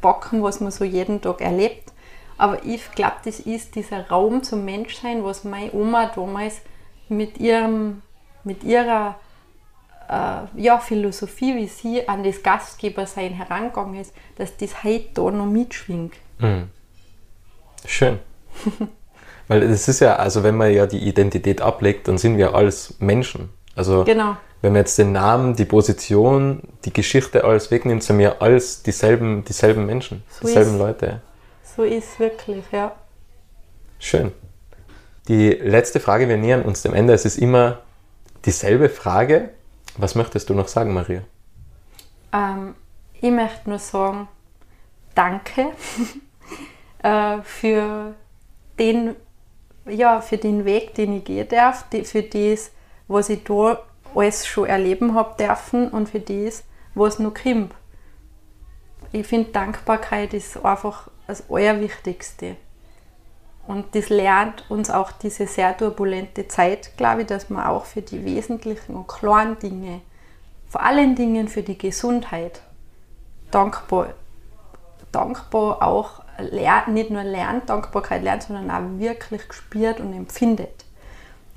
packen, 0.01 0.43
was 0.43 0.61
man 0.61 0.71
so 0.71 0.85
jeden 0.85 1.21
Tag 1.21 1.41
erlebt. 1.41 1.93
Aber 2.39 2.65
ich 2.65 2.93
glaube, 2.93 3.17
das 3.25 3.41
ist 3.41 3.75
dieser 3.75 4.09
Raum 4.09 4.45
zum 4.45 4.65
Menschsein, 4.65 5.25
was 5.25 5.43
meine 5.43 5.73
Oma 5.73 6.07
damals 6.15 6.61
mit, 7.09 7.39
ihrem, 7.39 8.03
mit 8.47 8.65
ihrer 8.65 9.17
äh, 10.09 10.61
ja, 10.63 10.79
Philosophie, 10.79 11.57
wie 11.57 11.67
sie 11.67 12.09
an 12.09 12.23
das 12.23 12.43
Gastgebersein 12.43 13.33
herangegangen 13.33 14.01
ist, 14.01 14.13
dass 14.37 14.57
das 14.57 14.85
heute 14.85 15.09
da 15.15 15.31
noch 15.31 15.47
mitschwingt. 15.47 16.15
Mhm. 16.39 16.71
Schön. 17.85 18.19
Weil 19.49 19.63
es 19.65 19.87
ist 19.89 20.01
ja, 20.01 20.17
also 20.17 20.43
wenn 20.43 20.57
man 20.57 20.73
ja 20.73 20.87
die 20.87 20.99
Identität 21.07 21.61
ablegt, 21.61 22.09
dann 22.09 22.19
sind 22.19 22.37
wir 22.37 22.55
alles 22.55 22.97
Menschen. 23.01 23.51
Also 23.77 24.05
Genau. 24.05 24.37
wenn 24.63 24.73
man 24.73 24.81
jetzt 24.83 24.99
den 24.99 25.13
Namen, 25.13 25.55
die 25.55 25.65
Position, 25.65 26.63
die 26.85 26.93
Geschichte 26.93 27.45
alles 27.45 27.71
wegnimmt, 27.71 28.03
sind 28.03 28.19
wir 28.19 28.41
alles 28.43 28.83
dieselben, 28.83 29.45
dieselben 29.45 29.87
Menschen, 29.87 30.23
So 30.31 30.47
dieselben 30.47 30.73
ist- 30.75 30.79
Leute. 30.79 31.21
So 31.77 31.83
ist 31.85 32.13
es 32.15 32.19
wirklich, 32.19 32.65
ja. 32.73 32.93
Schön. 33.99 34.33
Die 35.29 35.51
letzte 35.51 36.01
Frage, 36.01 36.29
wir 36.29 36.37
nähern 36.37 36.63
uns 36.63 36.83
dem 36.83 36.95
Ende. 36.95 37.13
Es 37.13 37.25
ist 37.25 37.37
immer 37.39 37.81
dieselbe 38.45 38.89
Frage. 38.89 39.51
Was 39.97 40.15
möchtest 40.15 40.51
du 40.51 40.55
noch 40.55 40.69
sagen, 40.69 40.93
Maria? 40.93 41.23
Ähm, 42.33 42.75
ich 43.15 43.31
möchte 43.31 43.69
nur 43.71 43.79
sagen, 43.79 44.29
danke 45.15 45.73
äh, 47.03 47.39
für, 47.43 48.15
den, 48.79 49.17
ja, 49.87 50.21
für 50.21 50.37
den 50.37 50.65
Weg, 50.65 50.95
den 50.95 51.15
ich 51.15 51.25
gehen 51.25 51.49
darf, 51.49 51.87
für 52.05 52.23
das, 52.23 52.71
was 53.09 53.29
ich 53.31 53.45
da 53.45 53.81
alles 54.15 54.47
schon 54.47 54.67
erleben 54.67 55.15
habe 55.15 55.37
dürfen 55.37 55.89
und 55.89 56.09
für 56.09 56.21
das, 56.21 56.65
was 56.95 57.19
noch 57.19 57.35
kommt. 57.35 57.75
Ich 59.13 59.27
finde, 59.27 59.51
Dankbarkeit 59.51 60.35
ist 60.35 60.63
einfach 60.65 61.09
das 61.27 61.49
Allerwichtigste. 61.51 62.57
Und 63.67 63.95
das 63.95 64.09
lernt 64.09 64.65
uns 64.71 64.91
auch 64.91 65.11
diese 65.11 65.47
sehr 65.47 65.77
turbulente 65.77 66.47
Zeit, 66.47 66.97
glaube 66.97 67.23
ich, 67.23 67.27
dass 67.27 67.51
man 67.51 67.67
auch 67.67 67.85
für 67.85 68.03
die 68.03 68.25
wesentlichen 68.25 68.95
und 68.95 69.09
kleinen 69.09 69.59
Dinge, 69.59 70.01
vor 70.69 70.83
allen 70.83 71.17
Dingen 71.17 71.49
für 71.49 71.63
die 71.63 71.79
Gesundheit, 71.79 72.63
dankbar, 73.51 74.11
dankbar 75.11 75.83
auch 75.83 76.23
nicht 76.89 77.11
nur 77.11 77.25
lernt, 77.25 77.71
Dankbarkeit 77.71 78.23
lernt, 78.23 78.43
sondern 78.43 78.71
auch 78.71 79.01
wirklich 79.01 79.43
spürt 79.53 80.01
und 80.01 80.13
empfindet. 80.13 80.85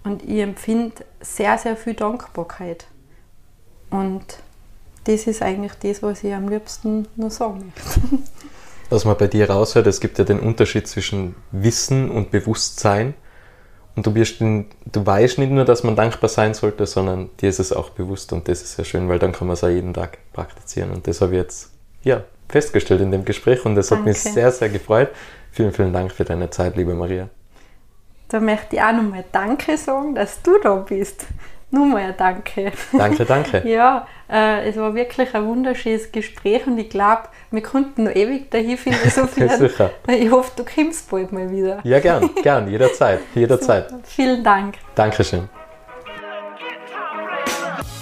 Und 0.04 0.24
ich 0.24 0.40
empfinde 0.40 1.06
sehr, 1.20 1.58
sehr 1.58 1.76
viel 1.76 1.94
Dankbarkeit. 1.94 2.88
Und 3.90 4.24
das 5.04 5.28
ist 5.28 5.42
eigentlich 5.42 5.74
das, 5.74 6.02
was 6.02 6.24
ich 6.24 6.34
am 6.34 6.48
liebsten 6.48 7.08
nur 7.16 7.30
sagen 7.30 7.74
möchte. 7.76 8.24
Was 8.90 9.06
man 9.06 9.18
bei 9.18 9.28
dir 9.28 9.50
raushört, 9.50 9.88
es 9.88 10.00
gibt 10.00 10.18
ja 10.18 10.24
den 10.24 10.40
Unterschied 10.40 10.88
zwischen 10.88 11.36
Wissen 11.52 12.10
und 12.10 12.32
Bewusstsein. 12.32 13.14
Und 13.96 14.06
du, 14.06 14.16
wirst 14.16 14.40
in, 14.42 14.68
du 14.86 15.06
weißt 15.06 15.40
nicht 15.40 15.52
nur, 15.52 15.66
dass 15.66 15.84
man 15.84 15.96
dankbar 15.96 16.30
sein 16.30 16.54
sollte, 16.54 16.86
sondern 16.86 17.30
dir 17.38 17.50
ist 17.50 17.60
es 17.60 17.74
auch 17.74 17.90
bewusst. 17.90 18.34
Und 18.34 18.48
das 18.48 18.62
ist 18.62 18.76
sehr 18.76 18.86
schön, 18.86 19.10
weil 19.10 19.20
dann 19.20 19.32
kann 19.32 19.48
man 19.48 19.56
es 19.56 19.64
auch 19.64 19.70
jeden 19.70 19.94
Tag 19.94 20.18
praktizieren. 20.34 20.92
Und 20.92 21.06
das 21.06 21.22
habe 21.22 21.34
ich 21.34 21.38
jetzt 21.40 21.72
ja, 22.04 22.24
festgestellt 22.48 23.02
in 23.02 23.12
dem 23.12 23.26
Gespräch 23.26 23.66
und 23.66 23.76
das 23.76 23.92
hat 23.92 24.04
mich 24.06 24.20
sehr, 24.20 24.52
sehr 24.52 24.70
gefreut. 24.70 25.10
Vielen, 25.52 25.72
vielen 25.72 25.94
Dank 25.94 26.12
für 26.12 26.24
deine 26.24 26.50
Zeit, 26.50 26.76
liebe 26.76 26.94
Maria. 26.94 27.30
Da 28.30 28.40
möchte 28.40 28.76
ich 28.76 28.82
auch 28.82 28.94
nochmal 28.94 29.26
Danke 29.32 29.78
sagen, 29.78 30.16
dass 30.16 30.42
du 30.42 30.60
da 30.62 30.76
bist. 30.76 31.26
Nur 31.72 31.86
mal 31.86 32.02
ein 32.02 32.16
Danke. 32.18 32.72
Danke, 32.92 33.26
danke. 33.26 33.62
Ja, 33.66 34.08
äh, 34.30 34.68
es 34.68 34.78
war 34.78 34.96
wirklich 34.96 35.34
ein 35.36 35.46
wunderschönes 35.46 36.12
Gespräch 36.12 36.66
und 36.66 36.78
ich 36.80 36.90
glaube, 36.90 37.24
wir 37.52 37.62
konnten 37.62 38.06
noch 38.06 38.16
ewig 38.16 38.50
dahin 38.50 38.78
philosophieren. 38.78 39.50
Sicher. 39.60 39.92
Ich 40.08 40.32
hoffe, 40.32 40.52
du 40.56 40.66
kommst 40.66 41.10
bald 41.12 41.32
mal 41.32 41.50
wieder. 41.52 41.80
Ja, 41.84 42.00
gern, 42.00 42.30
gern, 42.44 42.68
jederzeit, 42.68 43.20
jederzeit. 43.36 43.94
Vielen 44.04 44.44
Dank. 44.44 44.76
Dankeschön. 44.96 45.48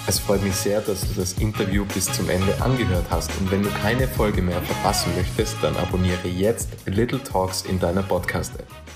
Es 0.06 0.18
freut 0.20 0.42
mich 0.42 0.54
sehr, 0.56 0.80
dass 0.80 1.00
du 1.02 1.20
das 1.20 1.34
Interview 1.34 1.84
bis 1.84 2.06
zum 2.10 2.30
Ende 2.30 2.54
angehört 2.62 3.04
hast 3.10 3.30
und 3.38 3.50
wenn 3.50 3.62
du 3.62 3.68
keine 3.82 4.08
Folge 4.08 4.40
mehr 4.40 4.62
verpassen 4.62 5.12
möchtest, 5.14 5.56
dann 5.60 5.76
abonniere 5.76 6.28
jetzt 6.28 6.70
Little 6.86 7.22
Talks 7.22 7.62
in 7.62 7.78
deiner 7.78 8.02
Podcast-App. 8.02 8.87